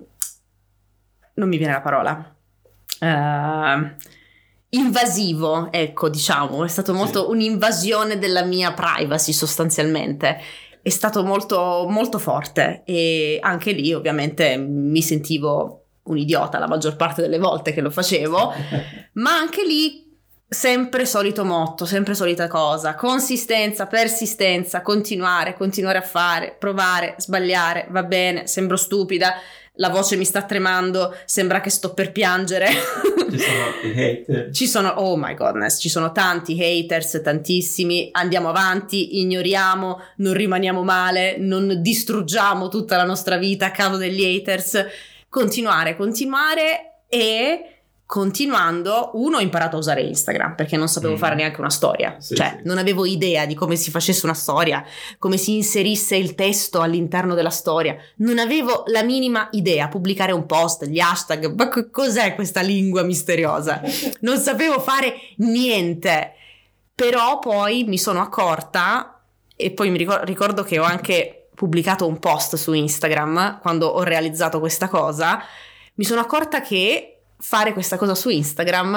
non 1.35 1.47
mi 1.47 1.57
viene 1.57 1.73
la 1.73 1.81
parola. 1.81 2.35
Uh, 2.99 3.95
invasivo, 4.69 5.71
ecco, 5.71 6.09
diciamo, 6.09 6.63
è 6.63 6.67
stato 6.67 6.93
molto 6.93 7.25
sì. 7.25 7.31
un'invasione 7.31 8.19
della 8.19 8.43
mia 8.43 8.73
privacy 8.73 9.31
sostanzialmente 9.33 10.39
è 10.87 10.89
stato 10.89 11.21
molto, 11.25 11.85
molto 11.89 12.17
forte 12.17 12.83
e 12.85 13.39
anche 13.41 13.73
lì 13.73 13.93
ovviamente 13.93 14.55
mi 14.55 15.01
sentivo 15.01 15.87
un 16.03 16.17
idiota 16.17 16.59
la 16.59 16.67
maggior 16.69 16.95
parte 16.95 17.21
delle 17.21 17.39
volte 17.39 17.73
che 17.73 17.81
lo 17.81 17.89
facevo, 17.89 18.53
ma 19.15 19.35
anche 19.35 19.65
lì 19.65 20.17
sempre 20.47 21.05
solito 21.05 21.43
motto, 21.43 21.83
sempre 21.83 22.13
solita 22.13 22.47
cosa, 22.47 22.95
consistenza, 22.95 23.85
persistenza, 23.87 24.81
continuare, 24.81 25.55
continuare 25.55 25.97
a 25.97 26.03
fare, 26.03 26.55
provare, 26.57 27.15
sbagliare, 27.17 27.87
va 27.89 28.03
bene, 28.03 28.47
sembro 28.47 28.77
stupida, 28.77 29.33
la 29.77 29.89
voce 29.89 30.15
mi 30.15 30.25
sta 30.25 30.43
tremando, 30.43 31.15
sembra 31.25 31.61
che 31.61 31.69
sto 31.69 31.93
per 31.93 32.11
piangere. 32.11 32.67
Ci 32.67 33.39
sono 33.39 33.65
i 33.83 33.91
hater. 33.91 34.49
Ci 34.51 34.67
sono, 34.67 34.89
oh 34.89 35.17
my 35.17 35.33
goodness, 35.33 35.79
ci 35.79 35.89
sono 35.89 36.11
tanti 36.11 36.57
haters, 36.61 37.21
tantissimi. 37.23 38.09
Andiamo 38.11 38.49
avanti, 38.49 39.19
ignoriamo, 39.19 40.01
non 40.17 40.33
rimaniamo 40.33 40.83
male, 40.83 41.37
non 41.37 41.81
distruggiamo 41.81 42.69
tutta 42.69 42.97
la 42.97 43.05
nostra 43.05 43.37
vita 43.37 43.67
a 43.67 43.71
causa 43.71 43.97
degli 43.97 44.23
haters. 44.23 44.85
Continuare, 45.29 45.95
continuare 45.95 47.03
e 47.07 47.76
continuando, 48.07 49.11
uno 49.15 49.35
ho 49.35 49.41
imparato 49.41 49.75
a 49.75 49.79
usare 49.79 50.01
Instagram 50.01 50.55
perché 50.55 50.77
non 50.77 50.87
sapevo 50.87 51.15
mm. 51.15 51.17
fare 51.17 51.35
neanche 51.35 51.59
una 51.59 51.69
storia, 51.69 52.15
sì, 52.19 52.35
cioè 52.35 52.55
sì. 52.55 52.61
non 52.63 52.77
avevo 52.77 53.05
idea 53.05 53.45
di 53.45 53.53
come 53.53 53.75
si 53.75 53.91
facesse 53.91 54.25
una 54.25 54.33
storia, 54.33 54.81
come 55.19 55.35
si 55.35 55.55
inserisse 55.55 56.15
il 56.15 56.33
testo 56.33 56.79
all'interno 56.79 57.33
della 57.33 57.49
storia, 57.49 57.97
non 58.17 58.39
avevo 58.39 58.85
la 58.87 59.03
minima 59.03 59.49
idea, 59.51 59.89
pubblicare 59.89 60.31
un 60.31 60.45
post, 60.45 60.85
gli 60.85 61.01
hashtag, 61.01 61.53
ma 61.53 61.69
cos'è 61.91 62.33
questa 62.33 62.61
lingua 62.61 63.03
misteriosa? 63.03 63.81
Non 64.21 64.37
sapevo 64.37 64.79
fare 64.79 65.13
niente, 65.37 66.31
però 66.95 67.39
poi 67.39 67.83
mi 67.83 67.97
sono 67.97 68.21
accorta 68.21 69.21
e 69.53 69.71
poi 69.71 69.89
mi 69.89 69.97
ricordo, 69.97 70.23
ricordo 70.23 70.63
che 70.63 70.79
ho 70.79 70.83
anche 70.83 71.49
pubblicato 71.53 72.07
un 72.07 72.19
post 72.19 72.55
su 72.55 72.71
Instagram 72.71 73.59
quando 73.59 73.87
ho 73.87 74.03
realizzato 74.03 74.61
questa 74.61 74.87
cosa, 74.87 75.43
mi 75.95 76.05
sono 76.05 76.21
accorta 76.21 76.61
che 76.61 77.16
fare 77.37 77.73
questa 77.73 77.97
cosa 77.97 78.15
su 78.15 78.29
Instagram 78.29 78.95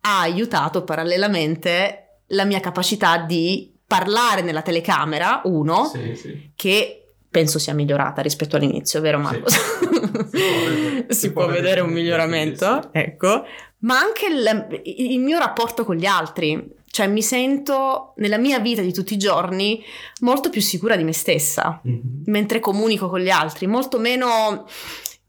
ha 0.00 0.20
aiutato 0.20 0.82
parallelamente 0.84 2.20
la 2.28 2.44
mia 2.44 2.60
capacità 2.60 3.18
di 3.18 3.72
parlare 3.86 4.42
nella 4.42 4.62
telecamera, 4.62 5.42
uno, 5.44 5.84
sì, 5.84 6.14
sì. 6.16 6.50
che 6.54 7.02
penso 7.28 7.58
sia 7.58 7.74
migliorata 7.74 8.22
rispetto 8.22 8.56
all'inizio, 8.56 9.00
vero 9.00 9.18
Marco? 9.18 9.48
Sì. 9.48 9.58
si, 9.60 10.30
può, 10.30 11.14
si 11.14 11.32
può 11.32 11.46
vedere 11.46 11.80
un 11.82 11.90
miglioramento, 11.90 12.90
ecco, 12.92 13.44
ma 13.80 13.98
anche 13.98 14.26
il, 14.26 14.82
il 14.84 15.20
mio 15.20 15.38
rapporto 15.38 15.84
con 15.84 15.96
gli 15.96 16.06
altri. 16.06 16.80
Cioè 16.92 17.06
mi 17.06 17.22
sento 17.22 18.12
nella 18.16 18.36
mia 18.36 18.58
vita 18.58 18.82
di 18.82 18.92
tutti 18.92 19.14
i 19.14 19.16
giorni 19.16 19.82
molto 20.20 20.50
più 20.50 20.60
sicura 20.60 20.94
di 20.94 21.04
me 21.04 21.14
stessa, 21.14 21.80
mm-hmm. 21.86 22.00
mentre 22.26 22.60
comunico 22.60 23.08
con 23.08 23.20
gli 23.20 23.30
altri, 23.30 23.66
molto 23.66 23.98
meno 23.98 24.66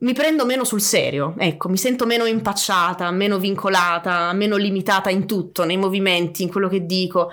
mi 0.03 0.13
prendo 0.13 0.45
meno 0.45 0.65
sul 0.65 0.81
serio, 0.81 1.33
ecco, 1.37 1.69
mi 1.69 1.77
sento 1.77 2.05
meno 2.05 2.25
impacciata, 2.25 3.09
meno 3.11 3.39
vincolata, 3.39 4.33
meno 4.33 4.57
limitata 4.57 5.09
in 5.09 5.25
tutto, 5.25 5.63
nei 5.63 5.77
movimenti, 5.77 6.43
in 6.43 6.49
quello 6.49 6.67
che 6.67 6.85
dico. 6.85 7.31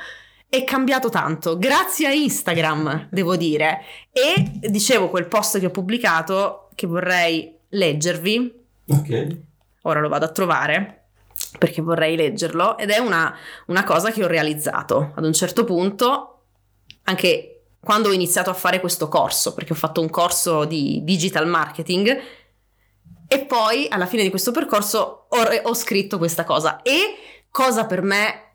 È 0.48 0.64
cambiato 0.64 1.08
tanto, 1.08 1.58
grazie 1.58 2.06
a 2.06 2.12
Instagram, 2.12 3.08
devo 3.10 3.36
dire. 3.36 3.82
E 4.12 4.58
dicevo 4.68 5.08
quel 5.08 5.26
post 5.26 5.58
che 5.58 5.66
ho 5.66 5.70
pubblicato 5.70 6.68
che 6.76 6.86
vorrei 6.86 7.56
leggervi. 7.70 8.54
Ok. 8.88 9.36
Ora 9.82 10.00
lo 10.00 10.08
vado 10.08 10.26
a 10.26 10.30
trovare 10.30 11.06
perché 11.58 11.82
vorrei 11.82 12.14
leggerlo 12.14 12.78
ed 12.78 12.90
è 12.90 12.98
una, 12.98 13.36
una 13.66 13.82
cosa 13.82 14.12
che 14.12 14.22
ho 14.22 14.28
realizzato. 14.28 15.12
Ad 15.16 15.24
un 15.24 15.32
certo 15.32 15.64
punto, 15.64 16.42
anche 17.04 17.62
quando 17.80 18.10
ho 18.10 18.12
iniziato 18.12 18.50
a 18.50 18.54
fare 18.54 18.78
questo 18.78 19.08
corso, 19.08 19.54
perché 19.54 19.72
ho 19.72 19.76
fatto 19.76 20.00
un 20.00 20.10
corso 20.10 20.64
di 20.64 21.00
digital 21.02 21.48
marketing, 21.48 22.38
e 23.32 23.44
poi 23.44 23.86
alla 23.88 24.06
fine 24.06 24.24
di 24.24 24.28
questo 24.28 24.50
percorso 24.50 25.26
ho, 25.28 25.38
ho 25.62 25.74
scritto 25.74 26.18
questa 26.18 26.42
cosa. 26.42 26.82
E 26.82 27.44
cosa 27.52 27.86
per 27.86 28.02
me 28.02 28.54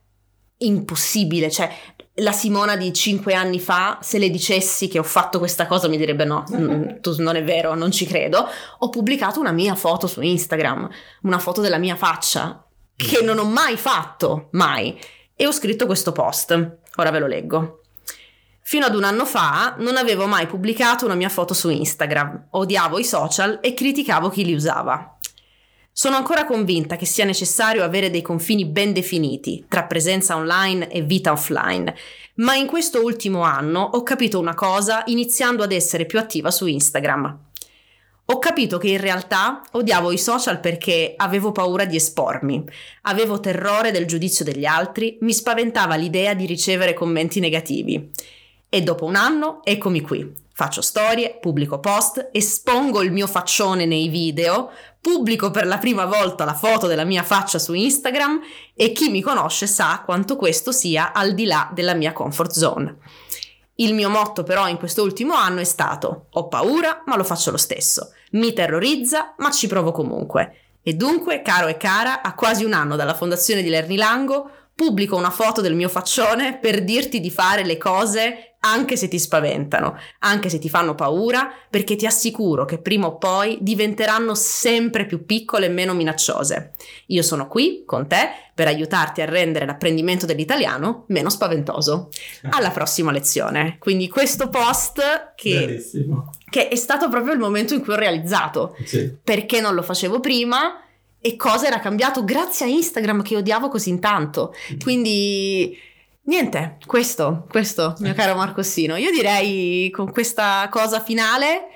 impossibile, 0.58 1.50
cioè 1.50 1.74
la 2.16 2.34
Simona 2.34 2.76
di 2.76 2.92
cinque 2.92 3.36
anni 3.36 3.62
fa, 3.62 4.00
se 4.02 4.18
le 4.18 4.30
dicessi 4.30 4.90
che 4.90 5.00
ho 5.00 5.04
fatto 5.04 5.40
questa 5.40 5.66
cosa, 5.66 5.88
mi 5.88 5.96
direbbe 5.96 6.26
no, 6.26 6.44
mm, 6.54 7.00
tu 7.00 7.16
non 7.20 7.38
è 7.38 7.44
vero, 7.46 7.74
non 7.74 7.90
ci 7.90 8.06
credo. 8.06 8.46
Ho 8.80 8.90
pubblicato 8.90 9.40
una 9.40 9.54
mia 9.54 9.76
foto 9.76 10.08
su 10.08 10.20
Instagram, 10.20 10.90
una 11.22 11.40
foto 11.40 11.62
della 11.62 11.78
mia 11.78 11.96
faccia, 11.96 12.68
che 12.98 13.22
non 13.22 13.40
ho 13.40 13.46
mai 13.46 13.78
fatto, 13.78 14.50
mai. 14.52 15.00
E 15.38 15.48
ho 15.48 15.54
scritto 15.54 15.86
questo 15.86 16.12
post. 16.12 16.80
Ora 16.98 17.12
ve 17.12 17.20
lo 17.20 17.28
leggo. 17.28 17.80
Fino 18.68 18.88
ad 18.88 18.96
un 18.96 19.04
anno 19.04 19.26
fa 19.26 19.76
non 19.78 19.96
avevo 19.96 20.26
mai 20.26 20.48
pubblicato 20.48 21.06
una 21.06 21.14
mia 21.14 21.30
foto 21.30 21.54
su 21.54 21.70
Instagram, 21.70 22.48
odiavo 22.50 22.98
i 22.98 23.04
social 23.04 23.60
e 23.62 23.76
criticavo 23.76 24.30
chi 24.30 24.44
li 24.44 24.56
usava. 24.56 25.20
Sono 25.92 26.16
ancora 26.16 26.46
convinta 26.46 26.96
che 26.96 27.06
sia 27.06 27.26
necessario 27.26 27.84
avere 27.84 28.10
dei 28.10 28.24
confini 28.24 28.66
ben 28.66 28.92
definiti 28.92 29.66
tra 29.70 29.84
presenza 29.84 30.36
online 30.36 30.90
e 30.90 31.04
vita 31.04 31.32
offline, 31.32 31.94
ma 32.38 32.56
in 32.56 32.66
questo 32.66 33.04
ultimo 33.04 33.42
anno 33.42 33.82
ho 33.82 34.02
capito 34.02 34.40
una 34.40 34.56
cosa 34.56 35.04
iniziando 35.06 35.62
ad 35.62 35.72
essere 35.72 36.08
più 36.08 36.18
attiva 36.18 36.50
su 36.50 36.66
Instagram. 36.66 37.38
Ho 38.26 38.40
capito 38.40 38.80
che 38.80 38.88
in 38.88 39.00
realtà 39.00 39.62
odiavo 39.74 40.12
i 40.12 40.18
social 40.18 40.60
perché 40.60 41.14
avevo 41.16 41.52
paura 41.52 41.86
di 41.86 41.98
espormi, 41.98 42.64
avevo 43.04 43.40
terrore 43.40 43.92
del 43.92 44.08
giudizio 44.08 44.44
degli 44.44 44.66
altri, 44.66 45.20
mi 45.22 45.34
spaventava 45.34 45.94
l'idea 45.94 46.34
di 46.34 46.48
ricevere 46.48 46.96
commenti 46.96 47.40
negativi. 47.40 48.10
E 48.76 48.82
dopo 48.82 49.06
un 49.06 49.16
anno, 49.16 49.62
eccomi 49.64 50.02
qui. 50.02 50.34
Faccio 50.52 50.82
storie, 50.82 51.38
pubblico 51.40 51.80
post, 51.80 52.28
espongo 52.34 53.02
il 53.04 53.14
mio 53.14 53.26
faccione 53.26 53.86
nei 53.86 54.10
video, 54.10 54.70
pubblico 55.00 55.50
per 55.50 55.66
la 55.66 55.78
prima 55.78 56.04
volta 56.04 56.44
la 56.44 56.56
foto 56.56 56.86
della 56.86 57.06
mia 57.06 57.24
faccia 57.24 57.58
su 57.58 57.72
Instagram 57.72 58.42
e 58.74 58.92
chi 58.92 59.08
mi 59.08 59.22
conosce 59.22 59.66
sa 59.66 60.02
quanto 60.04 60.36
questo 60.36 60.74
sia 60.74 61.14
al 61.14 61.34
di 61.34 61.46
là 61.46 61.72
della 61.74 61.94
mia 61.94 62.12
comfort 62.12 62.52
zone. 62.52 62.98
Il 63.76 63.94
mio 63.94 64.10
motto 64.10 64.44
però 64.44 64.68
in 64.68 64.76
questo 64.76 65.04
ultimo 65.04 65.36
anno 65.36 65.62
è 65.62 65.64
stato 65.64 66.26
ho 66.32 66.50
paura 66.50 67.02
ma 67.06 67.16
lo 67.16 67.24
faccio 67.24 67.52
lo 67.52 67.58
stesso, 67.58 68.12
mi 68.32 68.52
terrorizza 68.52 69.36
ma 69.38 69.52
ci 69.52 69.68
provo 69.68 69.94
comunque. 69.94 70.58
E 70.84 70.96
dunque, 70.96 71.42
caro 71.42 71.68
e 71.68 71.78
cara, 71.78 72.22
a 72.22 72.36
quasi 72.36 72.66
un 72.66 72.74
anno 72.74 72.98
dalla 72.98 73.16
fondazione 73.16 73.64
di 73.64 73.70
Lernilango, 73.70 74.50
pubblico 74.76 75.16
una 75.16 75.30
foto 75.30 75.62
del 75.62 75.74
mio 75.74 75.88
faccione 75.88 76.58
per 76.58 76.84
dirti 76.84 77.22
di 77.22 77.32
fare 77.32 77.64
le 77.64 77.78
cose 77.78 78.56
anche 78.66 78.98
se 78.98 79.08
ti 79.08 79.20
spaventano, 79.20 79.96
anche 80.20 80.50
se 80.50 80.58
ti 80.58 80.70
fanno 80.70 80.96
paura, 80.96 81.52
perché 81.70 81.96
ti 81.96 82.08
assicuro 82.08 82.66
che 82.66 82.80
prima 82.80 83.06
o 83.06 83.18
poi 83.18 83.60
diventeranno 83.62 84.34
sempre 84.34 85.06
più 85.06 85.24
piccole 85.24 85.68
e 85.68 85.70
meno 85.70 85.94
minacciose. 85.94 86.74
Io 87.08 87.22
sono 87.22 87.48
qui 87.48 87.84
con 87.86 88.08
te 88.08 88.30
per 88.56 88.68
aiutarti 88.68 89.22
a 89.22 89.26
rendere 89.26 89.68
l'apprendimento 89.68 90.26
dell'italiano 90.26 91.06
meno 91.10 91.30
spaventoso. 91.30 92.10
Alla 92.50 92.72
prossima 92.72 93.12
lezione. 93.12 93.78
Quindi 93.78 94.10
questo 94.10 94.50
post 94.50 95.34
che, 95.36 95.84
che 96.50 96.68
è 96.68 96.76
stato 96.76 97.08
proprio 97.08 97.34
il 97.34 97.40
momento 97.40 97.76
in 97.76 97.82
cui 97.82 97.94
ho 97.94 97.98
realizzato 97.98 98.76
sì. 98.84 99.16
perché 99.24 99.62
non 99.62 99.76
lo 99.76 99.84
facevo 99.84 100.20
prima 100.20 100.80
e 101.26 101.38
cosa 101.38 101.66
era 101.66 101.80
cambiato 101.80 102.24
grazie 102.24 102.68
a 102.68 102.70
Instagram 102.70 103.24
che 103.24 103.36
odiavo 103.36 103.68
così 103.68 103.98
tanto. 103.98 104.54
Mm. 104.72 104.80
Quindi 104.80 105.76
niente, 106.26 106.78
questo, 106.86 107.48
questo, 107.50 107.96
mio 107.98 108.14
caro 108.14 108.36
Marcossino. 108.36 108.96
Io 108.96 109.10
direi 109.10 109.90
con 109.90 110.12
questa 110.12 110.68
cosa 110.70 111.02
finale 111.02 111.70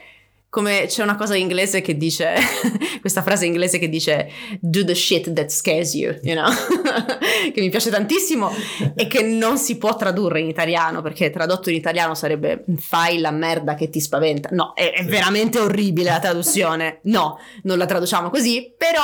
come 0.50 0.86
c'è 0.88 1.04
una 1.04 1.16
cosa 1.16 1.36
in 1.36 1.42
inglese 1.42 1.82
che 1.82 1.96
dice, 1.96 2.34
questa 3.02 3.22
frase 3.22 3.46
inglese 3.46 3.78
che 3.78 3.88
dice 3.88 4.32
do 4.60 4.84
the 4.84 4.96
shit 4.96 5.32
that 5.34 5.50
scares 5.50 5.94
you, 5.94 6.18
you 6.24 6.36
know? 6.36 6.50
che 7.54 7.62
mi 7.62 7.70
piace 7.70 7.92
tantissimo 7.92 8.52
e 8.96 9.08
che 9.08 9.22
non 9.22 9.60
si 9.60 9.78
può 9.78 9.96
tradurre 9.96 10.40
in 10.40 10.48
italiano 10.48 11.02
perché 11.04 11.30
tradotto 11.30 11.70
in 11.70 11.76
italiano 11.76 12.16
sarebbe 12.16 12.66
fai 12.78 13.20
la 13.20 13.32
merda 13.32 13.76
che 13.76 13.90
ti 13.90 14.00
spaventa. 14.00 14.50
No, 14.52 14.74
è, 14.74 14.92
è 14.92 15.06
veramente 15.06 15.60
orribile 15.60 16.10
la 16.10 16.20
traduzione. 16.20 17.00
No, 17.04 17.40
non 17.64 17.78
la 17.78 17.86
traduciamo 17.86 18.32
così, 18.32 18.74
però 18.76 19.04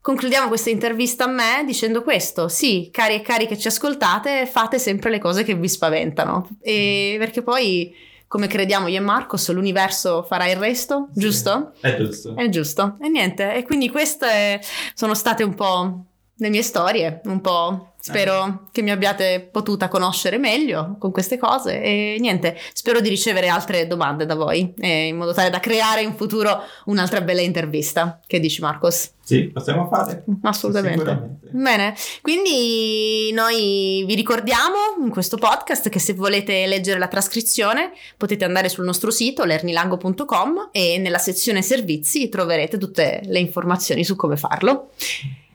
concludiamo 0.00 0.48
questa 0.48 0.70
intervista 0.70 1.24
a 1.24 1.28
me 1.28 1.62
dicendo 1.66 2.02
questo. 2.02 2.48
Sì, 2.48 2.88
cari 2.90 3.16
e 3.16 3.20
cari 3.20 3.46
che 3.46 3.58
ci 3.58 3.68
ascoltate, 3.68 4.46
fate 4.46 4.78
sempre 4.78 5.10
le 5.10 5.18
cose 5.18 5.44
che 5.44 5.54
vi 5.54 5.68
spaventano. 5.68 6.48
E 6.62 7.16
perché 7.18 7.42
poi 7.42 8.06
come 8.28 8.46
crediamo 8.46 8.86
io 8.88 8.98
e 8.98 9.00
Marcos, 9.00 9.50
l'universo 9.50 10.22
farà 10.22 10.48
il 10.48 10.56
resto, 10.56 11.08
giusto? 11.14 11.72
Sì, 11.74 11.86
è 11.86 11.96
giusto. 11.96 12.36
È 12.36 12.48
giusto. 12.48 12.96
E 13.00 13.08
niente, 13.08 13.54
e 13.54 13.64
quindi 13.64 13.88
queste 13.90 14.60
sono 14.94 15.14
state 15.14 15.42
un 15.42 15.54
po' 15.54 16.04
le 16.36 16.48
mie 16.50 16.62
storie, 16.62 17.22
un 17.24 17.40
po' 17.40 17.94
spero 18.08 18.46
eh. 18.46 18.52
che 18.72 18.82
mi 18.82 18.90
abbiate 18.90 19.48
potuta 19.50 19.88
conoscere 19.88 20.38
meglio 20.38 20.96
con 20.98 21.10
queste 21.12 21.36
cose 21.36 21.80
e 21.82 22.16
niente, 22.18 22.56
spero 22.72 23.00
di 23.00 23.08
ricevere 23.08 23.48
altre 23.48 23.86
domande 23.86 24.26
da 24.26 24.34
voi 24.34 24.74
eh, 24.78 25.06
in 25.08 25.16
modo 25.16 25.32
tale 25.32 25.50
da 25.50 25.60
creare 25.60 26.02
in 26.02 26.14
futuro 26.14 26.60
un'altra 26.86 27.20
bella 27.20 27.40
intervista. 27.40 28.20
Che 28.26 28.40
dici 28.40 28.60
Marcos? 28.60 29.12
Sì, 29.28 29.50
possiamo 29.52 29.88
fare. 29.88 30.24
Assolutamente. 30.42 31.36
Bene, 31.50 31.94
quindi 32.22 33.30
noi 33.32 34.02
vi 34.06 34.14
ricordiamo 34.14 34.76
in 35.02 35.10
questo 35.10 35.36
podcast 35.36 35.90
che 35.90 35.98
se 35.98 36.14
volete 36.14 36.66
leggere 36.66 36.98
la 36.98 37.08
trascrizione 37.08 37.92
potete 38.16 38.46
andare 38.46 38.70
sul 38.70 38.86
nostro 38.86 39.10
sito 39.10 39.44
lernilango.com 39.44 40.70
e 40.72 40.96
nella 40.96 41.18
sezione 41.18 41.60
servizi 41.60 42.30
troverete 42.30 42.78
tutte 42.78 43.20
le 43.24 43.38
informazioni 43.38 44.02
su 44.02 44.16
come 44.16 44.38
farlo. 44.38 44.92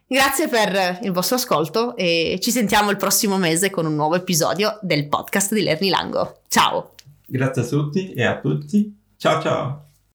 Grazie 0.07 0.47
per 0.47 0.99
il 1.01 1.11
vostro 1.11 1.37
ascolto 1.37 1.95
e 1.95 2.37
ci 2.41 2.51
sentiamo 2.51 2.91
il 2.91 2.97
prossimo 2.97 3.37
mese 3.37 3.69
con 3.69 3.85
un 3.85 3.95
nuovo 3.95 4.15
episodio 4.15 4.77
del 4.81 5.07
podcast 5.07 5.53
di 5.53 5.61
Lernilango. 5.61 6.41
Ciao! 6.47 6.91
Grazie 7.25 7.61
a 7.63 7.65
tutti 7.65 8.13
e 8.13 8.23
a 8.23 8.39
tutti. 8.39 8.95
Ciao 9.17 9.41
ciao! 9.41 9.92